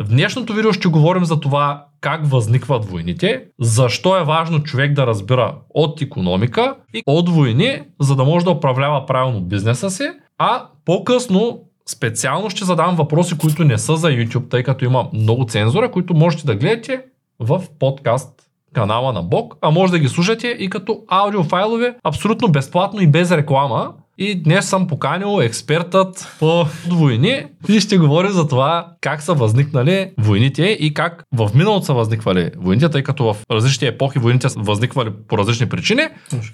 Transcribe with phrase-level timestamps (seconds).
[0.00, 5.06] В днешното видео ще говорим за това как възникват войните, защо е важно човек да
[5.06, 10.04] разбира от економика и от войни, за да може да управлява правилно бизнеса си,
[10.38, 15.44] а по-късно специално ще задам въпроси, които не са за YouTube, тъй като има много
[15.44, 17.02] цензура, които можете да гледате
[17.40, 18.30] в подкаст
[18.72, 23.30] канала на Бог, а може да ги слушате и като аудиофайлове абсолютно безплатно и без
[23.30, 23.92] реклама.
[24.18, 30.10] И днес съм поканил експертът по войни и ще говори за това как са възникнали
[30.18, 34.60] войните и как в миналото са възниквали войните, тъй като в различни епохи войните са
[34.60, 36.02] възниквали по различни причини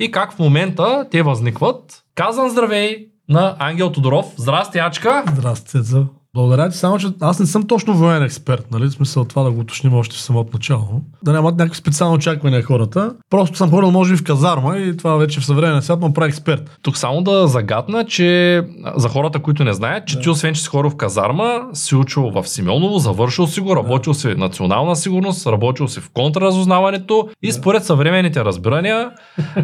[0.01, 2.03] и как в момента те възникват.
[2.15, 4.27] Казвам здравей на Ангел Тодоров.
[4.37, 5.25] Здрасти, Ачка!
[5.33, 6.07] Здрасти, Цецо.
[6.35, 8.87] Благодаря ти, само че аз не съм точно военен експерт, нали?
[8.87, 11.01] В смисъл това да го уточним още в самото начало.
[11.25, 13.15] Да нямат някакви специални очаквания хората.
[13.31, 16.29] Просто съм ходил, може би, в казарма и това вече в съвременен свят му прави
[16.29, 16.79] експерт.
[16.83, 18.63] Тук само да загадна, че
[18.97, 20.23] за хората, които не знаят, че да.
[20.23, 24.15] ти освен, че си ходил в казарма, си учил в Симеоново, завършил си го, работил
[24.15, 29.11] си национална сигурност, работил си в контраразузнаването и според съвременните разбирания,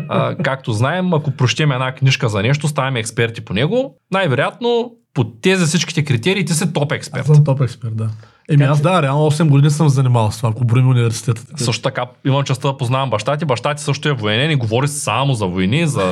[0.08, 5.25] а, както знаем, ако прощем една книжка за нещо, ставаме експерти по него, най-вероятно по
[5.25, 7.20] тези всичките критерии ти си топ експерт.
[7.20, 8.11] Аз съм топ експерт, да.
[8.50, 11.42] Еми аз да, реално 8 години съм занимавал с това, ако броим университета.
[11.56, 13.44] Също така имам частта да познавам баща ти.
[13.44, 16.02] Баща ти също е военен и говори само за войни, за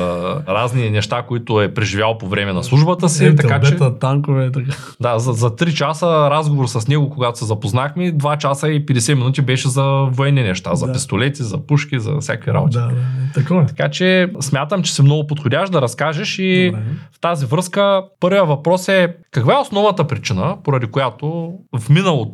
[0.47, 3.25] разни неща, които е преживял по време на службата си.
[3.25, 3.77] Е, така, че...
[3.99, 4.71] танкове, така.
[4.99, 9.13] Да, за, за 3 часа разговор с него, когато се запознахме, 2 часа и 50
[9.13, 10.93] минути беше за военни неща, за да.
[10.93, 12.77] пистолети, за пушки, за всякакви работи.
[12.77, 12.93] Да, да,
[13.33, 13.65] така е.
[13.65, 16.83] Така че смятам, че си много подходящ да разкажеш и Добре.
[17.11, 22.24] в тази връзка първият въпрос е каква е основната причина, поради която в миналото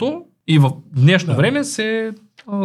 [0.48, 1.38] и в днешно да.
[1.38, 2.14] време се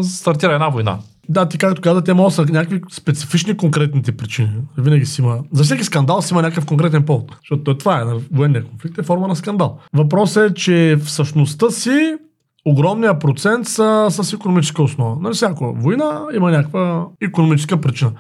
[0.02, 0.98] стартира една война.
[1.28, 4.50] Да, ти както каза, те могат са някакви специфични конкретните причини.
[4.78, 5.38] Винаги си има.
[5.52, 7.36] За всеки скандал си има някакъв конкретен повод.
[7.40, 9.78] Защото това е на военния конфликт, е форма на скандал.
[9.92, 12.16] Въпросът е, че в същността си
[12.64, 15.16] огромния процент са с економическа основа.
[15.20, 18.12] Нали, всяка война има някаква економическа причина.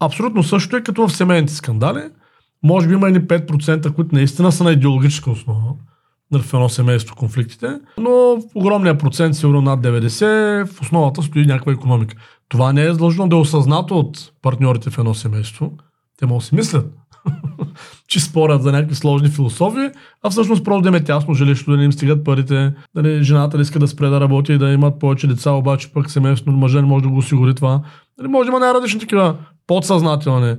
[0.00, 2.00] Абсолютно също е като в семейните скандали.
[2.62, 5.60] Може би има и 5%, които наистина са на идеологическа основа
[6.32, 11.72] в едно семейство конфликтите, но в огромния процент, сигурно над 90, в основата стои някаква
[11.72, 12.16] економика.
[12.48, 15.72] Това не е задължено да е осъзнато от партньорите в едно семейство.
[16.18, 16.86] Те могат да си мислят,
[18.08, 19.90] че спорят за някакви сложни философии,
[20.22, 23.56] а всъщност просто да им е тясно жилището, да не им стигат парите, дали жената
[23.56, 26.80] да иска да спре да работи и да имат повече деца, обаче пък семейството мъже
[26.80, 27.82] не може да го осигури това.
[28.18, 29.36] Дали може да има най-различни такива
[29.66, 30.58] подсъзнателни Нали,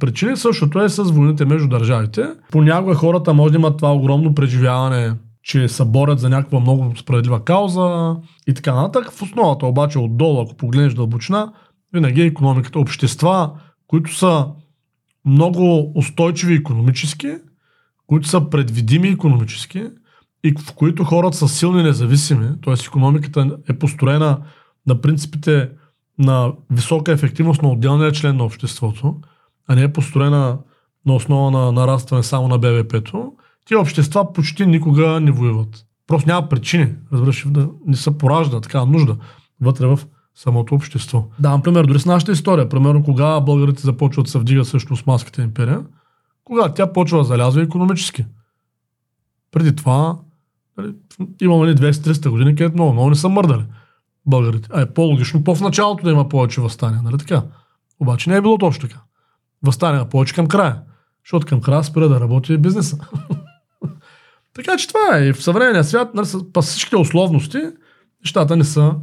[0.00, 2.28] причини същото е с войните между държавите.
[2.50, 7.44] Понякога хората може да имат това огромно преживяване, че се борят за някаква много справедлива
[7.44, 9.12] кауза и така нататък.
[9.12, 11.52] В основата обаче отдолу, ако погледнеш дълбочина,
[11.92, 12.78] винаги е економиката.
[12.78, 13.50] Общества,
[13.86, 14.46] които са
[15.24, 17.28] много устойчиви економически,
[18.06, 19.84] които са предвидими економически
[20.44, 22.74] и в които хората са силни независими, т.е.
[22.86, 24.38] економиката е построена
[24.86, 25.70] на принципите
[26.18, 29.16] на висока ефективност на отделния член на обществото,
[29.68, 30.58] а не е построена
[31.06, 33.32] на основа на нарастване само на БВП-то,
[33.64, 35.84] тия общества почти никога не воюват.
[36.06, 39.16] Просто няма причини, разбираш, да не се поражда такава нужда
[39.60, 40.00] вътре в
[40.34, 41.24] самото общество.
[41.38, 42.68] Давам пример дори с нашата история.
[42.68, 45.84] Примерно кога българите започват да се вдигат също с маската империя,
[46.44, 48.24] кога тя почва да залязва економически.
[49.52, 50.18] Преди това
[50.78, 50.94] нали,
[51.40, 53.64] имаме 200-300 години, където много, много не са мърдали
[54.26, 54.68] българите.
[54.72, 57.42] А е по-логично по в началото да има повече възстания, нали така?
[58.00, 59.02] Обаче не е било точно така
[59.62, 60.80] възстане повече към края.
[61.24, 62.98] Защото към края спира да работи бизнеса.
[64.54, 65.26] така че това е.
[65.26, 67.60] И в съвременния свят, нали, с всичките условности,
[68.24, 68.94] нещата не са,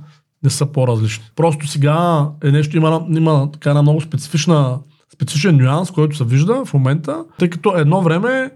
[0.43, 1.25] не са по-различни.
[1.35, 4.79] Просто сега е нещо, има, има така една много специфична,
[5.13, 8.51] специфичен нюанс, който се вижда в момента, тъй като едно време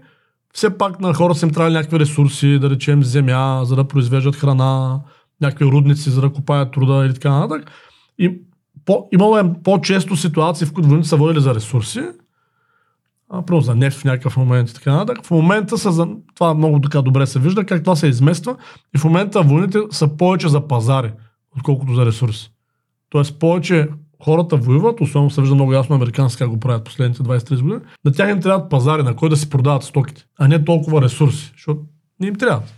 [0.54, 4.36] все пак на хора са им трябвали някакви ресурси, да речем земя, за да произвеждат
[4.36, 5.00] храна,
[5.40, 7.70] някакви рудници, за да купаят труда или така нататък.
[8.18, 8.40] И
[8.90, 12.00] по, имало е по-често ситуации, в които войните са водили за ресурси,
[13.28, 15.26] а, просто за нефт в някакъв момент и така нататък.
[15.26, 18.56] В момента са за, това много така добре се вижда, как това се измества
[18.96, 21.12] и в момента войните са повече за пазари,
[21.56, 22.52] отколкото за ресурси.
[23.10, 23.88] Тоест повече
[24.24, 28.12] хората воюват, особено се вижда много ясно американски как го правят последните 20-30 години, на
[28.12, 31.80] тях им трябват пазари, на кой да си продават стоките, а не толкова ресурси, защото
[32.20, 32.74] не им трябват.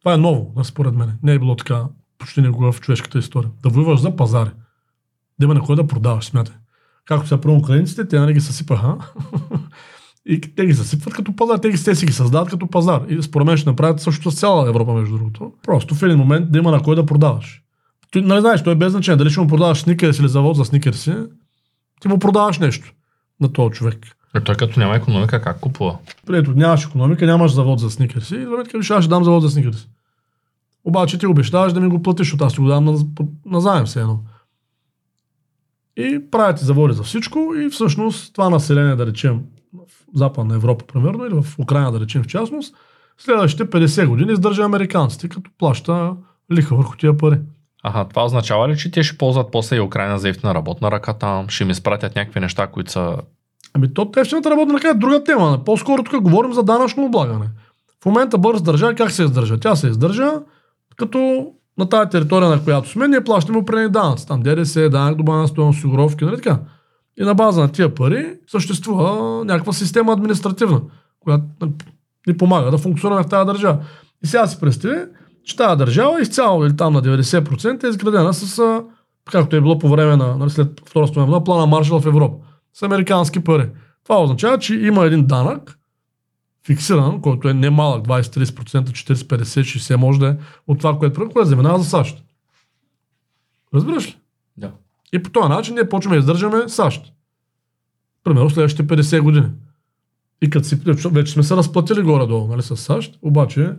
[0.00, 1.18] Това е ново, според мен.
[1.22, 1.84] Не е било така
[2.18, 3.50] почти никога в човешката история.
[3.62, 4.50] Да воюваш за пазари
[5.38, 6.54] да има на кой да продаваш, смятай.
[7.04, 8.96] Както са първо украинците, те нали ги съсипаха.
[10.26, 13.02] и те ги съсипват като пазар, те, ги, те си ги създават като пазар.
[13.08, 15.52] И според мен ще направят също с цяла Европа, между другото.
[15.62, 17.62] Просто в един момент да има на кой да продаваш.
[18.10, 19.16] Ти, нали знаеш, той е без значение.
[19.16, 21.14] Дали ще му продаваш сникерс или завод за сникерси,
[22.00, 22.92] ти му продаваш нещо
[23.40, 23.98] на този човек.
[24.34, 25.98] А той като няма економика, как купува?
[26.32, 28.34] Ето, нямаш економика, нямаш завод за сникерси.
[28.34, 29.88] И момента кажеш, аз ще дам завод за сникерси.
[30.84, 32.98] Обаче ти обещаваш да ми го платиш, защото аз ти го дам на,
[33.46, 34.20] на заем все едно.
[35.96, 39.40] И правят ти завори за всичко и всъщност това население, да речем,
[39.74, 42.74] в Западна Европа, примерно, или в Украина, да речем в частност,
[43.18, 46.16] следващите 50 години издържа американците, като плаща
[46.52, 47.38] лиха върху тия пари.
[47.82, 51.12] Аха, това означава ли, че те ще ползват после и Украина за ефтина работна ръка
[51.12, 51.48] там?
[51.48, 53.16] Ще ми спратят някакви неща, които са...
[53.74, 55.64] Ами то ефтината работна ръка е друга тема.
[55.64, 57.50] По-скоро тук говорим за данъчно облагане.
[58.02, 59.60] В момента бърз държа, как се издържа?
[59.60, 60.32] Тя се издържа
[60.96, 64.26] като на тази територия, на която сме, ние плащаме определени данъци.
[64.26, 66.58] Там ДДС, данък добавена стоеност, осигуровки, нали така?
[67.20, 70.80] И на база на тия пари съществува някаква система административна,
[71.20, 71.72] която нали,
[72.26, 73.78] ни помага да функционира в тази държава.
[74.24, 75.00] И сега си представи,
[75.44, 78.80] че тази държава изцяло или там на 90% е изградена с,
[79.30, 82.36] както е било по време на, нали, след Втората световна плана Маршал в Европа,
[82.74, 83.68] с американски пари.
[84.04, 85.78] Това означава, че има един данък,
[86.66, 88.44] фиксиран, който е немалък, 20-30%,
[88.84, 90.36] 40-50, 60 може да е
[90.66, 92.22] от това, което прави, което заминава за САЩ.
[93.74, 94.16] Разбираш ли?
[94.56, 94.72] Да.
[95.12, 97.12] И по този начин ние почваме да издържаме САЩ.
[98.24, 99.48] Примерно следващите 50 години.
[100.42, 100.80] И като си,
[101.10, 103.72] вече сме се разплатили горе-долу, нали, с САЩ, обаче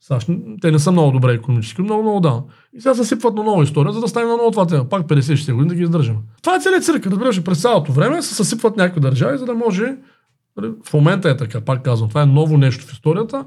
[0.00, 0.28] САЩ,
[0.60, 2.42] те не са много добре економически, много, много да.
[2.72, 4.88] И сега се сипват на нова история, за да стане на ново това тема.
[4.88, 6.18] Пак 50-60 години да ги издържаме.
[6.42, 7.06] Това е целият цирк.
[7.06, 9.96] Разбираш, през цялото време се съсипват някакви държави, за да може
[10.84, 13.44] в момента е така, пак казвам, това е ново нещо в историята.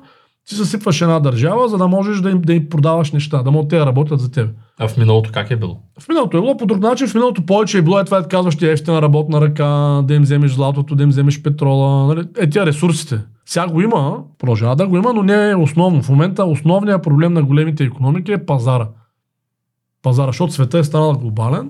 [0.48, 3.70] Ти съсипваш една държава, за да можеш да им, да им продаваш неща, да могат
[3.70, 4.50] те да работят за теб.
[4.80, 5.80] А в миналото как е било?
[6.00, 8.28] В миналото е било по друг начин, в миналото повече е било е това, да
[8.28, 12.28] казваш ти ефтина работна ръка, да им вземеш златото, да им вземеш петрола, нали?
[12.38, 13.20] е тия ресурсите.
[13.46, 16.02] Сега го има, продължава да го има, но не е основно.
[16.02, 18.88] В момента основният проблем на големите економики е пазара.
[20.02, 21.70] Пазара, защото света е станал глобален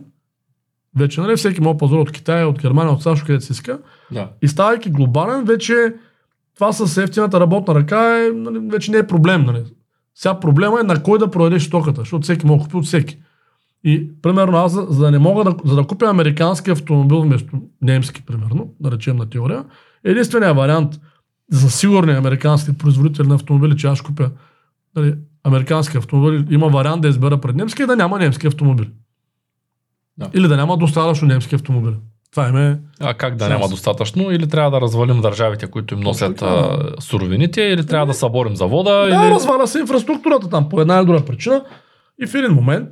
[0.97, 3.79] вече, нали, всеки може пазар от Китай, от Германия, от САЩ, където си иска.
[4.11, 4.29] Да.
[4.41, 5.93] И ставайки глобален, вече
[6.55, 9.45] това с ефтината работна ръка е, нали, вече не е проблем.
[9.45, 9.63] Нали.
[10.15, 13.17] Сега проблема е на кой да продадеш стоката, защото всеки може да купи от всеки.
[13.83, 17.61] И, примерно, аз, за, за да не мога да, за да купя американски автомобил вместо
[17.81, 19.63] немски, примерно, да речем на теория,
[20.03, 20.99] единственият вариант
[21.51, 24.31] за сигурни американски производители на автомобили, че аз купя
[24.95, 28.89] нали, американски автомобили, има вариант да избера пред немски и да няма немски автомобили.
[30.17, 30.29] Да.
[30.33, 31.95] Или да няма достатъчно немски автомобили.
[32.31, 32.79] Това им е...
[32.99, 33.53] А как да Шанс.
[33.53, 34.31] няма достатъчно?
[34.31, 38.91] Или трябва да развалим държавите, които им носят а, суровините, или трябва да съборим завода,
[38.91, 39.33] Да, или...
[39.33, 41.63] разваля се инфраструктурата там по една или друга причина.
[42.21, 42.89] И в един момент,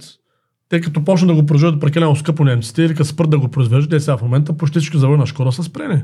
[0.69, 3.89] тъй като почна да го произвеждат прекалено скъпо немците, или като спрат да го произвеждат,
[3.89, 6.03] те сега в момента почти всички заводи на Шкода са спрени.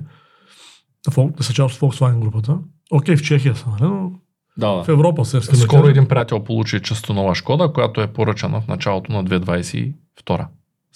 [1.09, 2.57] Да, са част от Volkswagen групата.
[2.91, 3.91] Окей, в Чехия са, нали?
[3.91, 4.11] но
[4.57, 4.83] Да, да.
[4.83, 9.11] в Европа се Скоро един приятел получи часто нова Шкода, която е поръчана в началото
[9.11, 10.45] на 2022.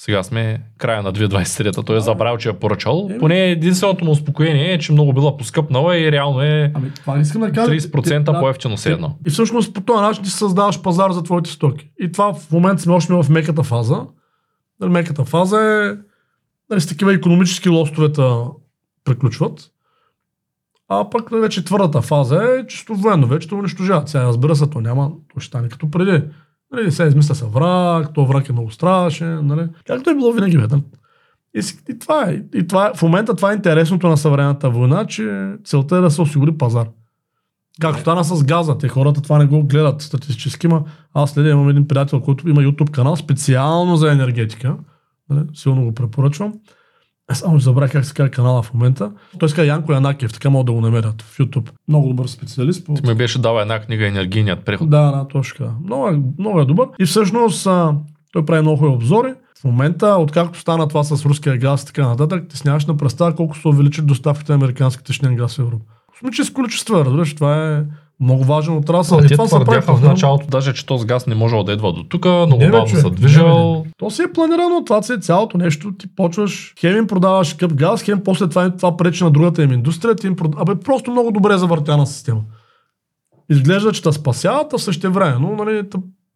[0.02, 1.86] Сега сме края на 2023.
[1.86, 3.08] Той е забравил, че е поръчал.
[3.10, 3.20] Еми.
[3.20, 7.42] Поне единственото му успокоение е, че много била поскъпнала и реално е Ами, това искам
[7.42, 7.72] да кажа.
[7.72, 9.18] 30% Те- да, по-ефтино все едно.
[9.28, 11.90] И всъщност по този начин ти създаваш пазар за твоите стоки.
[12.00, 14.06] И това в момента сме още в меката фаза.
[14.80, 15.98] Нали, Меката фаза е
[16.70, 18.46] нали, с такива економически лостовета
[19.04, 19.72] приключват.
[20.90, 24.10] А пък нали, вече твърдата фаза е чисто военно, вече унищожават.
[24.10, 26.24] Сега разбира се, то няма, то ще стане като преди.
[26.72, 29.68] Нали, сега измисля се враг, то враг е много страшен, нали.
[29.88, 30.68] Както е било винаги, бе.
[30.68, 30.84] нали.
[31.56, 32.42] И, и, това е.
[32.56, 36.12] И това, е- в момента това е интересното на съвременната война, че целта е да
[36.12, 36.88] се осигури пазар.
[37.82, 40.84] Както стана с газа, те хората това не го гледат статистически, ма
[41.14, 44.76] аз следя, имам един приятел, който има YouTube канал специално за енергетика.
[45.30, 46.54] Нали, силно го препоръчвам.
[47.32, 49.12] Аз само забравя как се казва канала в момента.
[49.40, 51.70] Той се казва Янко Янакиев, така могат да го намерят в YouTube.
[51.88, 52.86] Много добър специалист.
[52.86, 52.94] По...
[52.94, 54.90] Ти ми беше дала една книга Енергийният преход.
[54.90, 55.72] Да, да, точно така.
[55.86, 56.88] Много, е- много е добър.
[57.00, 57.96] И всъщност а,
[58.32, 59.34] той прави много хубави обзори.
[59.62, 62.98] В момента, откакто стана това с руския газ и така нататък, ти си нямаш на
[62.98, 65.86] представа колко се увеличат доставките на американски течнен газ в Европа.
[66.12, 67.84] Космически количества, разбираш, това е
[68.22, 69.20] много важен отрасъл.
[69.20, 70.12] Те И това се прави твърдяха в планирано.
[70.12, 73.10] началото даже, че този газ не можел да идва до тук, много Не, бавно се
[73.10, 73.48] движал.
[73.48, 73.86] не, не, не.
[73.98, 75.92] То си е планирано, това си е цялото нещо.
[75.98, 79.72] Ти почваш, хем им продаваш скъп газ, хем после това, това пречи на другата им
[79.72, 80.16] индустрия.
[80.16, 80.56] Ти им прод...
[80.58, 82.42] Абе, просто много добре е завъртяна система.
[83.50, 85.84] Изглежда, че те спасяват, а в същото време, но нали,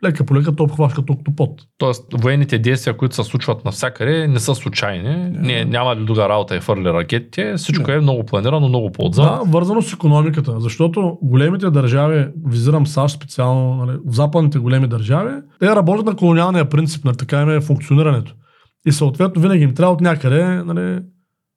[0.03, 1.49] лека по лека то обхваш като октопод.
[1.77, 5.29] Тоест, военните действия, които се случват навсякъде, не са случайни.
[5.31, 7.53] Не, няма ли друга работа и фърли ракетите.
[7.57, 9.25] Всичко е много планирано, много по-отзад.
[9.25, 15.31] Да, вързано с економиката, защото големите държави, визирам САЩ специално, нали, в западните големи държави,
[15.59, 18.33] те работят на колониалния принцип, нали, така им е функционирането.
[18.87, 20.99] И съответно винаги им трябва от някъде, нали,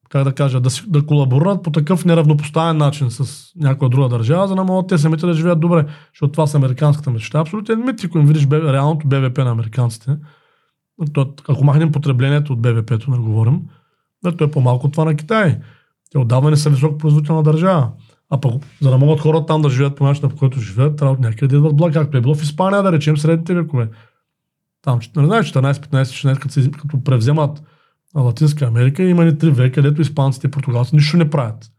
[0.09, 4.55] как да кажа, да, да колаборират по такъв неравнопоставен начин с някоя друга държава, за
[4.55, 5.87] да могат те самите да живеят добре.
[6.13, 7.41] Защото това са американската мечта.
[7.41, 10.17] Абсолютен мит, ако им видиш БВ, реалното БВП на американците.
[11.13, 13.61] То, ако махнем потреблението от БВП-то, не говорим,
[14.25, 15.59] да, то е по-малко от това на Китай.
[16.11, 17.91] Те отдавна не са високо производителна държава.
[18.31, 21.15] А пък, за да могат хората там да живеят по начина, по който живеят, трябва
[21.15, 23.89] от някъде да идват блага, както е било в Испания, да речем, средните векове.
[24.83, 27.63] Там, не знае, 14-15 16 като, като превземат
[28.17, 31.71] Латинска Америка, има ни три века, където испанците и португалците нищо не правят.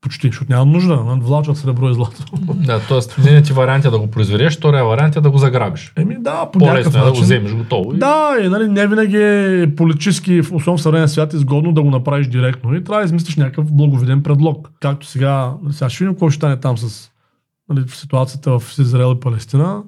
[0.00, 2.24] Почти, защото няма нужда, нали, влачат сребро и злато.
[2.54, 3.20] Да, т.е.
[3.20, 5.92] един ти вариант е да го произведеш, втория вариант е да го заграбиш.
[5.96, 7.94] Еми да, по По-лесно е да го вземеш готово.
[7.94, 9.16] и- Да, и нали, не винаги
[9.62, 12.74] е политически, особено в съвременния свят, изгодно да го направиш директно.
[12.74, 14.70] И трябва да измислиш някакъв благовиден предлог.
[14.80, 17.10] Както сега, сега ще видим какво ще стане там с
[17.68, 19.82] нали, ситуацията в Израел и Палестина.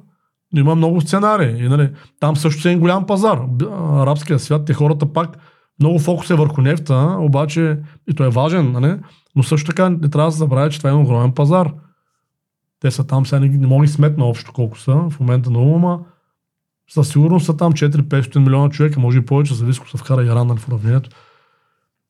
[0.54, 1.64] Има много сценарии.
[1.64, 3.40] И, нали, там също е голям пазар.
[3.92, 5.38] Арабския свят, те хората пак
[5.80, 7.78] много фокус е върху нефта, обаче
[8.10, 8.98] и той е важен, нали?
[9.36, 11.72] но също така не трябва да се забравя, че това е огромен пазар.
[12.80, 16.00] Те са там, сега не, не мога сметна общо колко са в момента на ума,
[16.90, 20.46] със сигурност са там 4-500 милиона човека, може и повече, зависи ако се вкара Иран
[20.46, 21.10] нали, в уравнението.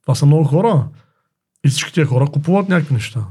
[0.02, 0.88] Това са много хора.
[1.64, 3.26] И всички тия хора купуват някакви неща.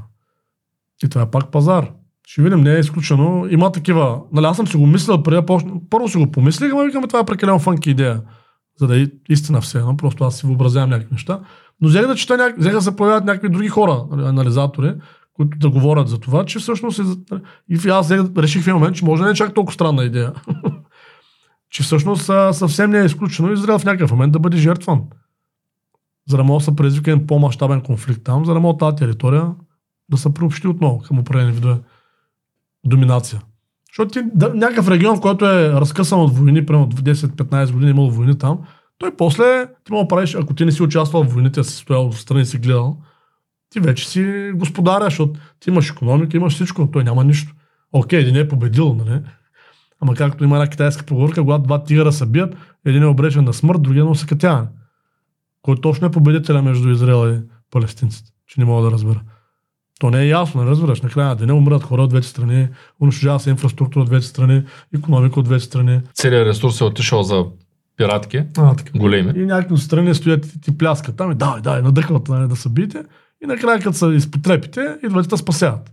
[1.04, 1.92] И това е пак пазар.
[2.26, 3.46] Ще видим, не е изключено.
[3.50, 4.20] Има такива.
[4.32, 5.46] Нали, аз съм си го мислил преди.
[5.90, 8.22] Първо си го помислих, ама викаме, това е прекалено фънки идея.
[8.80, 9.96] За да е истина все едно.
[9.96, 11.40] Просто аз си въобразявам някакви неща.
[11.80, 12.58] Но взех да чета, няк...
[12.58, 14.94] взех да се появяват някакви други хора, нали, анализатори,
[15.32, 17.02] които да говорят за това, че всъщност е...
[17.70, 20.32] И аз реших в един момент, че може да не е чак толкова странна идея.
[21.70, 25.02] че всъщност съвсем не е изключено Израел в някакъв момент да бъде жертван.
[26.28, 29.54] За да може да се предизвика по-масштабен конфликт там, за да може тази територия
[30.08, 31.76] да се приобщи отново към определени видове
[32.88, 33.40] доминация.
[33.90, 38.10] Защото ти, да, някакъв регион, в който е разкъсан от войни, примерно 10-15 години имало
[38.10, 38.58] войни там,
[38.98, 42.40] той после, ти мога правиш, ако ти не си участвал в войните, си стоял страни
[42.40, 42.96] и си гледал,
[43.70, 47.54] ти вече си господаря, защото ти имаш економика, имаш всичко, но той няма нищо.
[47.92, 49.20] Окей, един е победил, нали?
[50.00, 53.52] Ама както има една китайска поговорка, когато два тигъра се бият, един е обречен на
[53.52, 54.68] смърт, другия на усъкътяване.
[55.62, 58.30] Кой точно е победителя между Израел и палестинците?
[58.46, 59.20] Че не мога да разбера.
[60.00, 61.00] То не е ясно, не разбираш.
[61.02, 62.68] Накрая на деня умират хора от двете страни,
[63.02, 64.62] унищожава се инфраструктура от двете страни,
[64.94, 66.00] економика от двете страни.
[66.14, 67.44] Целият ресурс е отишъл за
[67.96, 68.98] пиратки, А, така.
[68.98, 69.32] големи.
[69.36, 72.68] И някакви страни стоят и ти пляскат там и давай, давай, надъхват нали, да се
[72.68, 73.02] биете.
[73.44, 75.92] И накрая, като се изпотрепите, идват и те спасяват.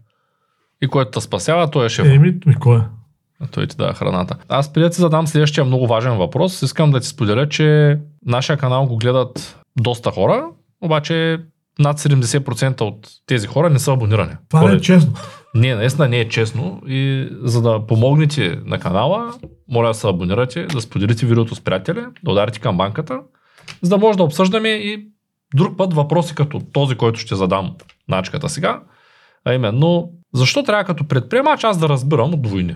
[0.81, 2.05] И който те спасява, той е шеф.
[2.07, 2.81] Еми, ми кой е?
[3.39, 4.35] А Той ти дава храната.
[4.49, 8.57] Аз преди да ти задам следващия много важен въпрос, искам да ти споделя, че нашия
[8.57, 10.45] канал го гледат доста хора,
[10.81, 11.39] обаче
[11.79, 14.33] над 70% от тези хора не са абонирани.
[14.49, 15.13] Това не е честно.
[15.55, 19.33] Не, наистина не е честно и за да помогнете на канала,
[19.71, 23.19] моля да се абонирате, да споделите видеото с приятели, да ударите камбанката,
[23.81, 25.07] за да може да обсъждаме и
[25.55, 27.75] друг път въпроси като този, който ще задам
[28.07, 28.81] начката сега,
[29.45, 32.75] а именно, защо трябва като предприемач аз да разбирам от войни?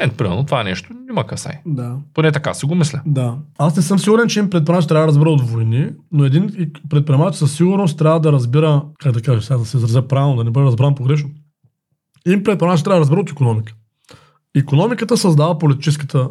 [0.00, 1.52] Мен, примерно, това нещо няма касай.
[1.66, 1.96] Да.
[2.14, 3.00] Поне така си го мисля.
[3.06, 3.36] Да.
[3.58, 7.34] Аз не съм сигурен, че един предприемач трябва да разбира от войни, но един предприемач
[7.34, 10.50] със сигурност трябва да разбира, как да кажа, сега да се изразя правилно, да не
[10.50, 11.30] бъде разбран погрешно.
[12.26, 13.74] Един предприемач трябва да разбира от економика.
[14.56, 16.28] Економиката създава политическата,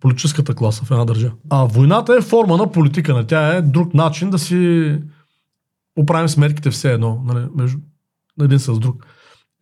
[0.00, 1.32] политическата класа в една държава.
[1.50, 3.14] А войната е форма на политика.
[3.14, 4.98] На тя е друг начин да си
[5.96, 7.78] оправим сметките все едно, нали, между
[8.40, 9.06] един с друг.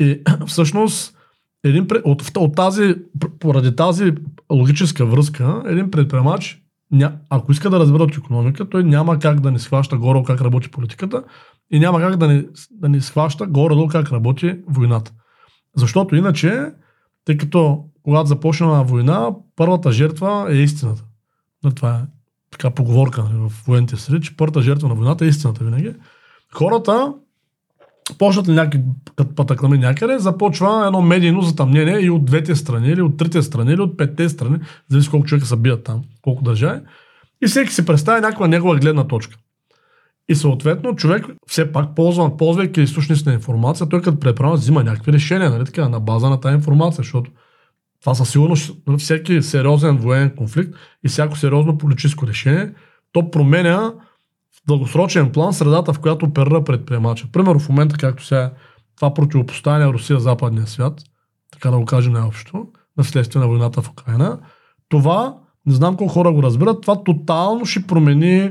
[0.00, 1.16] И всъщност
[1.64, 2.94] един, от, от тази,
[3.38, 4.12] поради тази
[4.52, 6.62] логическа връзка, един предприемач,
[7.30, 10.70] ако иска да разбира от економика, той няма как да не схваща горе как работи
[10.70, 11.24] политиката
[11.70, 15.12] и няма как да не, да не схваща горе как работи войната.
[15.76, 16.72] Защото иначе,
[17.24, 21.04] тъй като когато започне на война, първата жертва е истината.
[21.74, 22.00] Това е
[22.50, 25.94] така поговорка нали, в военните среди, че първата жертва на войната е истината винаги.
[26.54, 27.14] Хората
[28.18, 28.80] почнат ли някакви
[29.36, 33.80] пътъклами някъде, започва едно медийно затъмнение и от двете страни, или от трите страни, или
[33.80, 36.80] от петте страни, зависи колко човека са бият там, колко държави.
[37.44, 39.36] И всеки си представя някаква негова гледна точка.
[40.28, 45.12] И съответно човек все пак ползва, ползвайки източници на информация, той като преправя взима някакви
[45.12, 47.30] решения, нали така, на база на тази информация, защото
[48.00, 50.74] това със сигурност нали, всеки сериозен военен конфликт
[51.04, 52.72] и всяко сериозно политическо решение,
[53.12, 53.92] то променя
[54.66, 57.26] дългосрочен план средата, в която оперира предприемача.
[57.32, 58.52] Примерно в момента, както сега
[58.96, 61.02] това противопоставяне Русия-Западния свят,
[61.52, 64.38] така да го кажем най-общо, на следствие на войната в Украина,
[64.88, 65.36] това,
[65.66, 68.50] не знам колко хора го разбират, това тотално ще промени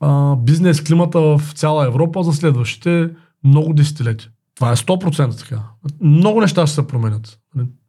[0.00, 3.10] а, бизнес климата в цяла Европа за следващите
[3.44, 4.30] много десетилетия.
[4.54, 5.62] Това е 100% така.
[6.00, 7.38] Много неща ще се променят.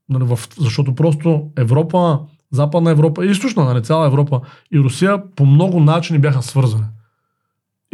[0.09, 2.19] Нали, защото просто Европа,
[2.51, 4.41] Западна Европа и източна, нали, цяла Европа
[4.73, 6.85] и Русия по много начини бяха свързани.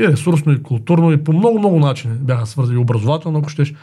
[0.01, 2.77] И ресурсно, и културно, и по много-много начини бяха свързани.
[2.77, 3.73] Образователно, ако щеш.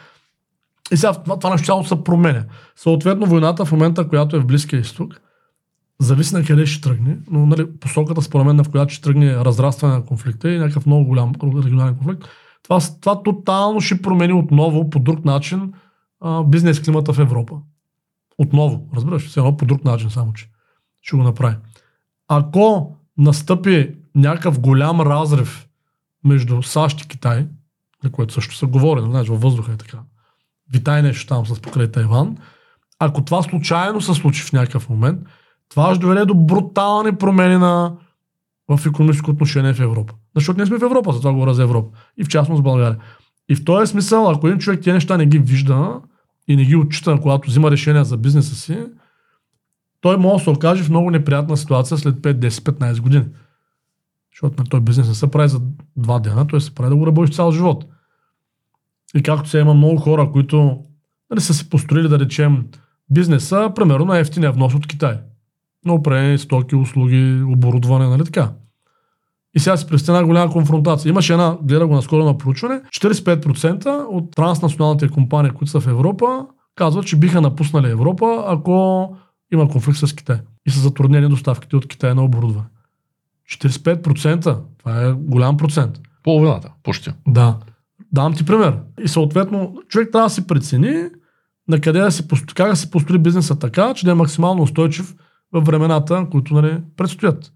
[0.92, 2.44] И сега това, това нещо се променя.
[2.76, 5.20] Съответно, войната в момента, която е в Близкия изток,
[6.00, 9.94] зависи на къде ще тръгне, но нали, посоката според мен, в която ще тръгне разрастване
[9.94, 12.28] на конфликта и някакъв много голям регионален конфликт,
[12.62, 15.72] Това, това тотално ще промени отново по друг начин
[16.20, 17.54] а, бизнес климата в Европа.
[18.38, 20.50] Отново, разбираш, все едно по друг начин, само че
[21.02, 21.56] ще го направи.
[22.28, 25.67] Ако настъпи някакъв голям разрив
[26.24, 27.46] между САЩ и Китай,
[28.04, 29.98] на което също се говори, знаеш, във въздуха е така,
[30.72, 32.36] витай нещо там с покрай Тайван,
[32.98, 35.20] ако това случайно се случи в някакъв момент,
[35.68, 37.92] това ще доведе до брутални промени на,
[38.68, 40.14] в економическо отношение в Европа.
[40.34, 41.98] Защото ние сме в Европа, за това говоря за Европа.
[42.16, 42.98] И в частност България.
[43.48, 46.00] И в този смисъл, ако един човек тези неща не ги вижда
[46.48, 48.78] и не ги отчита, когато взима решения за бизнеса си,
[50.00, 53.24] той може да се окаже в много неприятна ситуация след 5, 10, 15 години.
[54.42, 55.60] Защото на този бизнес не се прави за
[55.96, 57.84] два дена, той се прави да го работиш цял живот.
[59.14, 60.78] И както се има много хора, които
[61.30, 62.66] нали, са си построили, да речем,
[63.10, 65.20] бизнеса, примерно на ефтиния внос от Китай.
[65.84, 68.52] На определени стоки, услуги, оборудване, нали така.
[69.54, 71.10] И сега си представя една голяма конфронтация.
[71.10, 76.46] Имаше една, гледа го наскоро на проучване, 45% от транснационалните компании, които са в Европа,
[76.74, 79.16] казват, че биха напуснали Европа, ако
[79.52, 80.40] има конфликт с Китай.
[80.66, 82.66] И са затруднени доставките от Китай на оборудване.
[83.50, 84.62] 45%.
[84.78, 86.00] Това е голям процент.
[86.22, 87.10] Половината, почти.
[87.28, 87.56] Да.
[88.12, 88.78] Давам ти пример.
[89.04, 91.04] И съответно, човек трябва да си прецени
[91.68, 95.14] на къде да си, как да си построи бизнеса така, че да е максимално устойчив
[95.52, 97.52] в времената, които нали, предстоят.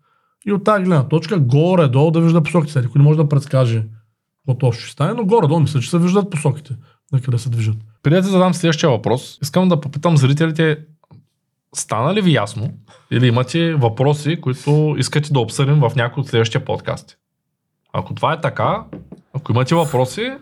[0.47, 2.81] И от тази гледна точка, горе-долу да вижда посоките.
[2.81, 3.85] Никой не може да предскаже
[4.39, 6.77] какво точно ще стане, но горе-долу мисля, че се виждат посоките,
[7.13, 7.77] на къде се движат.
[8.03, 10.79] Преди да задам следващия въпрос, искам да попитам зрителите,
[11.75, 12.71] стана ли ви ясно
[13.11, 17.15] или имате въпроси, които искате да обсъдим в някои от следващия подкасти?
[17.93, 18.85] Ако това е така,
[19.35, 20.33] ако имате въпроси,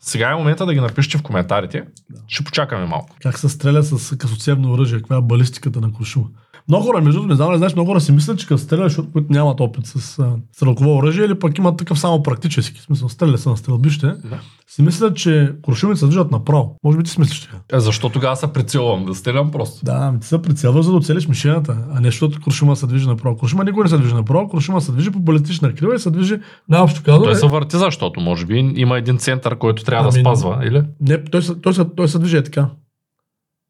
[0.00, 1.84] сега е момента да ги напишете в коментарите.
[2.28, 3.16] Ще почакаме малко.
[3.22, 6.26] Как се стреля с късоцевно оръжие, каква е балистиката на куршума.
[6.68, 8.84] Много хора, между другото, не знам, не знаеш, много хора си мислят, че като стреляш,
[8.92, 12.82] защото които нямат опит с а, стрелково оръжие, или пък имат такъв само практически, в
[12.82, 14.38] смисъл, стреля са на стрелбище, Да.
[14.68, 16.76] си мислят, че куршумите се движат направо.
[16.84, 17.56] Може би ти си мислиш така.
[17.72, 19.04] Е, защо тогава се прицелвам?
[19.04, 19.84] Да стрелям просто.
[19.84, 23.06] Да, ами ти се прицелва, за да оцелиш мишената, а не защото куршума се движи
[23.06, 23.36] направо.
[23.36, 26.38] Куршума никога не се движи направо, куршума се движи по балистична крива и се движи
[26.68, 27.24] най-общо казано.
[27.24, 30.60] Той е- се върти, защото може би има един център, който трябва да Ами, спазва,
[30.66, 30.82] или?
[31.00, 32.68] Не, той, се, той, се, той се движи е така.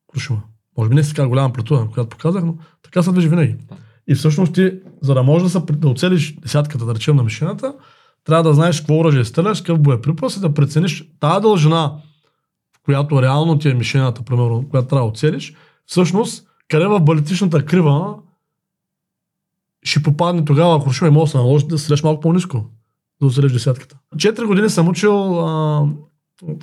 [0.07, 0.41] Куршума.
[0.79, 3.57] Може би не с така голяма амплитуда, която показах, но така се движи винаги.
[4.07, 7.75] И всъщност ти, за да можеш да, да оцелиш десятката, да речем, на машината,
[8.25, 11.93] трябва да знаеш какво оръжие стреляш, какъв боеприпас и да прецениш тази дължина,
[12.77, 15.55] в която реално ти е мишената, примерно, която трябва да оцелиш,
[15.87, 18.15] всъщност, къде в балетичната крива
[19.83, 22.65] ще попадне тогава куршума и може да се наложи да стреляш малко по-низко,
[23.21, 23.99] да оцелиш десятката.
[24.19, 25.89] Четири години съм учил, а,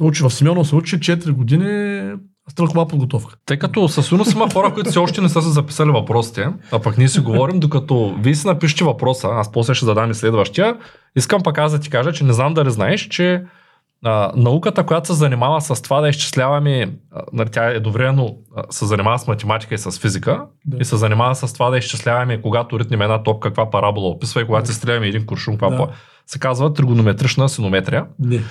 [0.01, 2.13] учи в Симеонов се учи 4 години
[2.49, 3.35] стрелкова подготовка.
[3.45, 6.79] Тъй като със сигурност има хора, които все още не са се записали въпросите, а
[6.79, 10.75] пък ние си говорим, докато вие си напишете въпроса, аз после ще задам и следващия,
[11.15, 13.43] искам пък аз да ти кажа, че не знам дали знаеш, че
[14.05, 16.81] а, науката, която се занимава с това да изчисляваме,
[17.11, 20.77] а, нали, тя едновременно а, се занимава с математика и с физика, Да.
[20.77, 24.45] и се занимава с това да изчисляваме, когато ритнем една топка, каква парабола описва и
[24.45, 25.77] когато се стреляме един куршум, каква Да.
[25.77, 25.87] по-
[26.27, 28.05] се казва тригонометрична синометрия.
[28.19, 28.41] Не.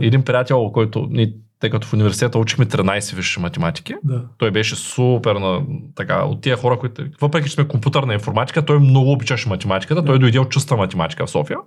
[0.00, 4.24] Един приятел, който ни, тъй като в университета учихме 13 висши математики, Да.
[4.38, 5.62] той беше супер на,
[5.94, 10.18] така, от тия хора, които, въпреки че сме компютърна информатика, той много обичаше математиката, той
[10.18, 11.58] дойде от чиста математика в София.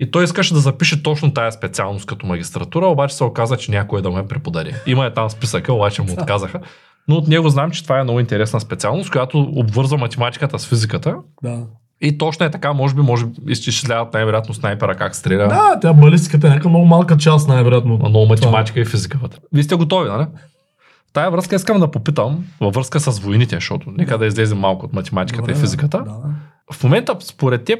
[0.00, 4.02] И той искаше да запише точно тая специалност като магистратура, обаче се оказа, че някой
[4.02, 4.74] да му я преподари.
[4.86, 6.60] Има е там списъка, обаче му отказаха.
[7.08, 11.16] Но от него знам, че това е много интересна специалност, която обвързва математиката с физиката.
[11.42, 11.66] Да.
[12.02, 15.48] И точно е така, може би, може би изчисляват най-вероятно снайпера как стреля.
[15.48, 17.94] Да, тя балистиката е някаква много малка част, най-вероятно.
[17.94, 19.38] Има много математика и физика вътре.
[19.52, 20.26] Вие сте готови, нали?
[21.08, 24.86] В тая връзка искам да попитам, във връзка с войните, защото нека да излезем малко
[24.86, 25.98] от математиката Добре, и физиката.
[25.98, 26.14] Да.
[26.72, 27.78] В момента, според теб,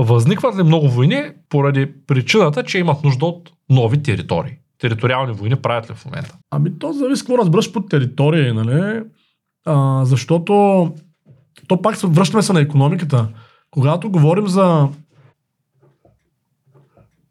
[0.00, 4.52] възникват ли много войни поради причината, че имат нужда от нови територии?
[4.80, 6.36] Териториални войни правят ли в момента?
[6.50, 9.02] Ами то зависи какво разбираш под територия, нали?
[9.66, 10.52] А, защото
[11.68, 13.28] то пак връщаме се на економиката.
[13.70, 14.88] Когато говорим за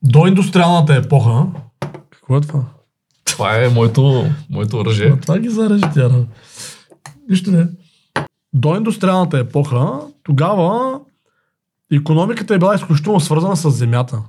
[0.04, 1.45] доиндустриалната епоха,
[2.10, 2.63] какво е това?
[3.26, 5.08] Това е моето, моето оръжие.
[5.08, 6.10] А това ги зарежи тя.
[7.30, 7.67] Вижте не.
[8.54, 11.00] До индустриалната епоха, тогава
[11.91, 14.24] економиката е била изключително свързана с земята.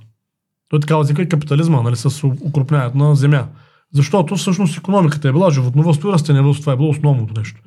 [0.69, 3.47] Той така възниква и капитализма, нали, с укрупняването на земя.
[3.93, 6.61] Защото всъщност економиката е била животновъдство и растениевъдство.
[6.61, 7.61] Това е било основното нещо.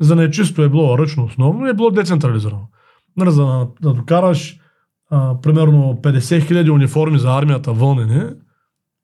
[0.00, 2.68] За нечисто е било ръчно основно и е било децентрализирано.
[3.16, 4.58] Нали, за да, докараш
[5.10, 8.22] а, примерно 50 хиляди униформи за армията вълнени,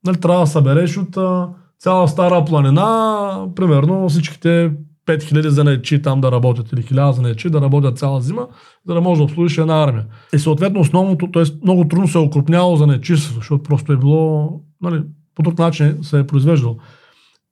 [0.05, 4.71] нали, трябва да събереш от а, цяла стара планина, примерно всичките
[5.07, 8.47] 5000 занаячи там да работят или 1000 занаячи да работят цяла зима,
[8.87, 10.05] за да може да обслужиш една армия.
[10.33, 11.43] И съответно основното, т.е.
[11.63, 15.03] много трудно се е окрупняло занаячи, защото просто е било нали,
[15.35, 16.77] по друг начин се е произвеждал.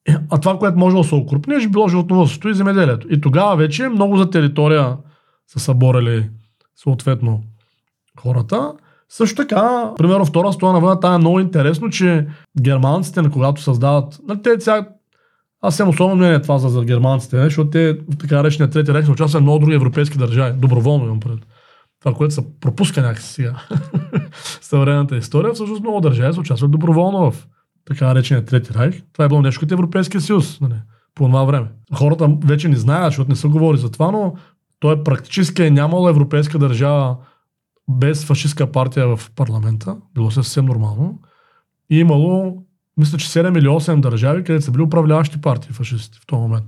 [0.10, 3.08] Е, А това, което може да се окрупни, ще било животновъдството и земеделието.
[3.10, 4.98] И тогава вече много за територия
[5.48, 6.30] са съборили
[6.78, 7.44] съответно
[8.20, 8.74] хората.
[9.10, 12.28] Също така, примерно Втора световна война, там е много интересно, че
[12.62, 14.20] германците, на когато създават...
[14.28, 14.88] Нали, те сега,
[15.62, 19.06] аз съм особено мнение това за, за германците, защото те в така речения трети рейх
[19.06, 20.60] са участвали в много други европейски държави.
[20.60, 21.40] Доброволно имам пред.
[22.00, 23.56] Това, което се пропуска някакси сега.
[24.62, 27.48] съвременната история, всъщност много държави са участвали доброволно в
[27.86, 29.02] така речения трети райх.
[29.14, 30.74] Това е било нещо като Европейския съюз нали,
[31.16, 31.68] по това време.
[31.94, 34.34] Хората вече не знаят, защото не са говорили за това, но
[34.80, 37.18] той практически е нямало европейска държава
[37.90, 39.98] без фашистска партия в парламента.
[40.16, 41.20] Било съвсем нормално.
[41.90, 42.64] И имало,
[42.98, 46.66] мисля, че 7 или 8 държави, където са били управляващи партии фашисти в този момент.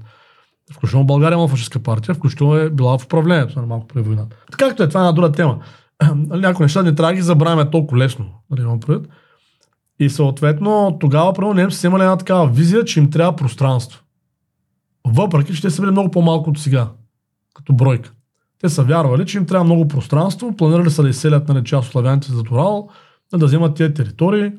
[0.74, 4.36] Включително България има фашистска партия, включително е била в управлението на малко преди войната.
[4.58, 5.60] Както е, това е една друга тема.
[6.16, 8.26] Нали, Някои неща не трябва да ги забравяме толкова лесно.
[8.52, 9.12] Нали, имам предвид.
[10.00, 14.04] И съответно, тогава, първо, немците са имали една такава визия, че им трябва пространство.
[15.08, 16.88] Въпреки, че те са били много по-малко от сега,
[17.54, 18.14] като бройка.
[18.62, 21.92] Те са вярвали, че им трябва много пространство, планирали са да изселят нали, част от
[21.92, 22.90] славяните за Урал,
[23.34, 24.52] да вземат тези територии.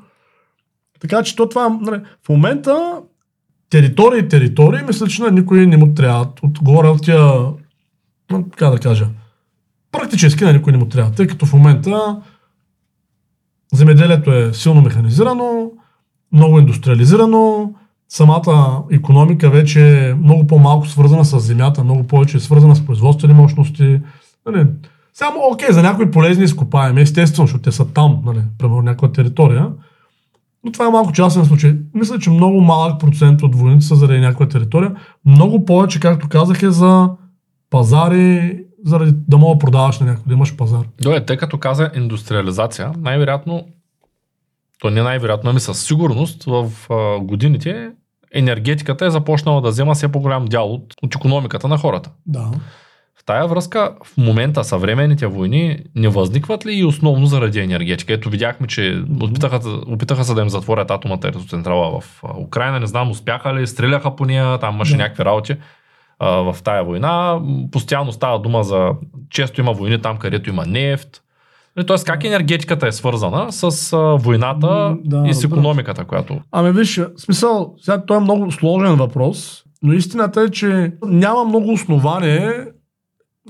[1.01, 3.03] Така че то това, нали, в момента
[3.71, 6.33] територии, територии, мисля, че на никой не му трябва.
[6.43, 7.31] От, говоря от тия,
[8.57, 9.09] как да кажа,
[9.93, 12.23] практически на никой не му трябва, тъй като в момента
[13.73, 15.73] земеделието е силно механизирано,
[16.33, 17.75] много индустриализирано,
[18.11, 23.35] самата економика вече е много по-малко свързана с земята, много повече е свързана с производствени
[23.35, 24.01] мощности.
[24.47, 24.67] Нали,
[25.15, 29.69] само, окей, за някои полезни изкопаеми, естествено, защото те са там, нали, примерно някаква територия.
[30.65, 31.77] Но това е малко частен случай.
[31.95, 34.95] Мисля, че много малък процент от войните са заради някаква територия.
[35.25, 37.11] Много повече, както казах, е за
[37.71, 40.85] пазари, заради да мога да продаваш на някой, да имаш пазар.
[41.03, 43.65] Добре, тъй като каза индустриализация, най-вероятно,
[44.81, 47.91] то не най-вероятно, ами със сигурност в а, годините
[48.35, 52.11] енергетиката е започнала да взема все по-голям дял от, от економиката на хората.
[52.27, 52.51] Да.
[53.21, 58.13] В тая връзка, в момента съвременните войни не възникват ли и основно заради енергетика?
[58.13, 62.81] Ето видяхме, че опитаха, опитаха се да им затворят атомната електроцентрала в Украина.
[62.81, 65.03] Не знам, успяха ли, стреляха по нея, там имаше Да.
[65.03, 65.57] някакви работи
[66.19, 67.41] а, в тая война.
[67.73, 68.91] Постоянно става дума за...
[69.31, 71.23] Често има войни там, където има нефт.
[71.77, 76.41] Нали, Тоест, как енергетиката е свързана с а, войната да, и с економиката, която...
[76.53, 81.73] Ами виж, смисъл, сега той е много сложен въпрос, но истината е, че няма много
[81.73, 82.67] основание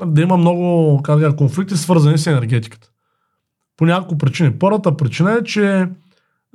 [0.06, 2.88] да има много кажа, конфликти свързани с енергетиката.
[3.76, 4.58] По няколко причини.
[4.58, 5.88] Първата причина е, че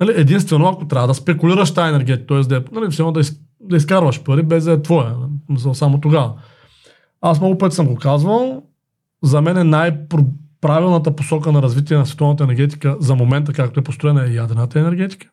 [0.00, 2.40] нали, единствено ако трябва да спекулираш тази енергетика, т.е.
[2.40, 5.14] да, е, нали, все да, из, да изкарваш пари без да е твоя,
[5.72, 6.32] само тогава.
[7.20, 8.62] Аз много пъти съм го казвал,
[9.22, 9.64] за мен е
[10.68, 15.28] най-правилната посока на развитие на световната енергетика за момента, както е построена е ядрената енергетика.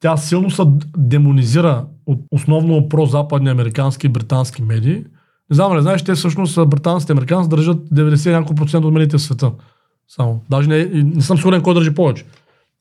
[0.00, 0.62] Тя силно се
[0.96, 5.04] демонизира от основно прозападни американски и британски медии.
[5.50, 8.92] Не знам, не знаеш, те всъщност британците и американци държат 90 и няколко процент от
[8.92, 9.52] медиите в света.
[10.08, 10.40] Само.
[10.50, 12.24] Даже не, не съм сигурен кой държи повече.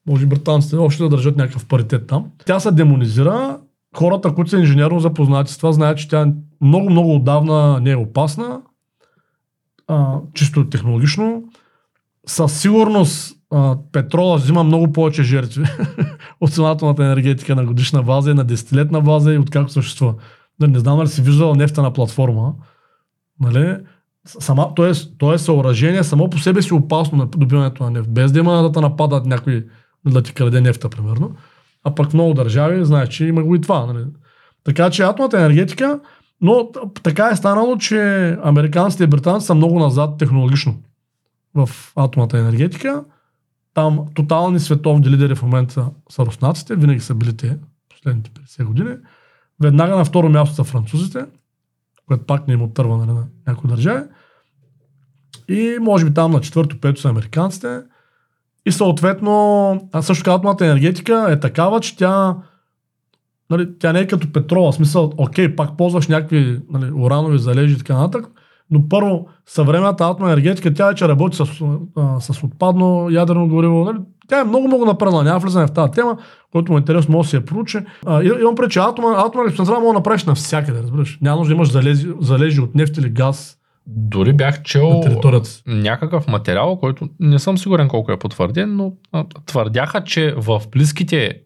[0.08, 2.26] Може британците още да държат някакъв паритет там.
[2.46, 3.58] Тя се демонизира.
[3.98, 8.62] Хората, които са инженерно запознати с това, знаят, че тя много-много отдавна не е опасна.
[10.34, 11.44] Чисто технологично.
[12.28, 15.66] Със сигурност а, петрола взима много повече жертви
[16.42, 20.14] от самата енергетика на годишна база и на десетилетна база и откакто съществува.
[20.60, 22.54] Нали, Не знам дали си виждал нефта на платформа.
[23.40, 23.78] Нали?
[24.26, 28.10] Сама, то, е, то е съоръжение, само по себе си опасно на добиването на нефт.
[28.10, 29.66] Без да има да те нападат някой
[30.06, 31.32] да ти краде нефта, примерно.
[31.84, 33.86] А пък много държави, знаеш, че има го и това.
[33.86, 34.06] Нали?
[34.64, 36.00] Така че атомната енергетика,
[36.42, 36.70] но
[37.04, 40.76] така е станало, че американците и британците са много назад технологично
[41.56, 43.04] в атомната енергетика.
[43.74, 47.58] Там тотални световни лидери в момента са руснаците, винаги са били те
[47.90, 48.96] последните 50 години.
[49.62, 51.26] Веднага на второ място са французите,
[52.08, 54.04] което пак не им отърва нали, на някои държави.
[55.48, 57.82] И може би там на четвърто, пето са американците.
[58.66, 62.36] И съответно, а също атомната енергетика е такава, че тя,
[63.52, 64.72] нали, тя не е като петрола.
[64.72, 68.32] В смисъл, окей, пак ползваш някакви нали, уранови залежи и така нататък,
[68.72, 71.42] но първо, съвременната атомна енергетика, тя вече работи с,
[71.98, 73.86] а, с отпадно ядрено гориво.
[73.86, 73.98] Нали?
[74.28, 76.18] Тя е много-много напредна, няма влизане в тази тема,
[76.52, 77.80] който му е интересно, може да си я проучи.
[78.06, 81.18] А, имам пред, че атома, атомна електроцентрала може да направиш навсякъде, разбираш.
[81.22, 85.02] Няма нужда да имаш залези, залежи от нефт или газ Дори бях чел
[85.68, 88.94] някакъв материал, който не съм сигурен колко е потвърден, но
[89.46, 91.42] твърдяха, че в близките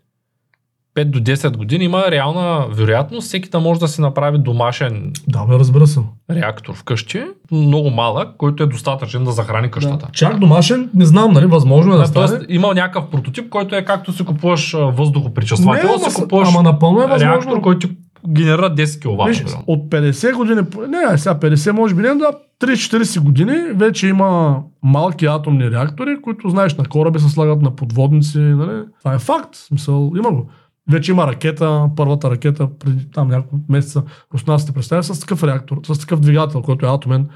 [0.96, 5.46] 5 до 10 години има реална вероятност всеки да може да си направи домашен Да,
[5.46, 6.00] бе, разбира се.
[6.32, 10.06] реактор вкъщи, много малък, който е достатъчен да захрани къщата.
[10.06, 10.12] Да.
[10.12, 12.46] Чак домашен, не знам, нали, възможно е да, Да, тоест, стане.
[12.50, 17.08] има някакъв прототип, който е както си купуваш въздухопречиствател, ама, си купуваш ама напълно е
[17.08, 17.32] възможно.
[17.32, 17.90] реактор, който
[18.30, 19.28] генерира 10 кВт.
[19.30, 22.32] Виж, от 50 години, не, сега 50 може би не, да
[22.62, 28.38] 30-40 години вече има малки атомни реактори, които знаеш на кораби се слагат на подводници.
[28.38, 28.82] Нали?
[29.00, 29.50] Това е факт.
[29.56, 30.50] Смисъл, има го.
[30.92, 36.00] Вече има ракета, първата ракета преди там няколко месеца руснаците представя с такъв реактор, с
[36.00, 37.30] такъв двигател, който е атомен.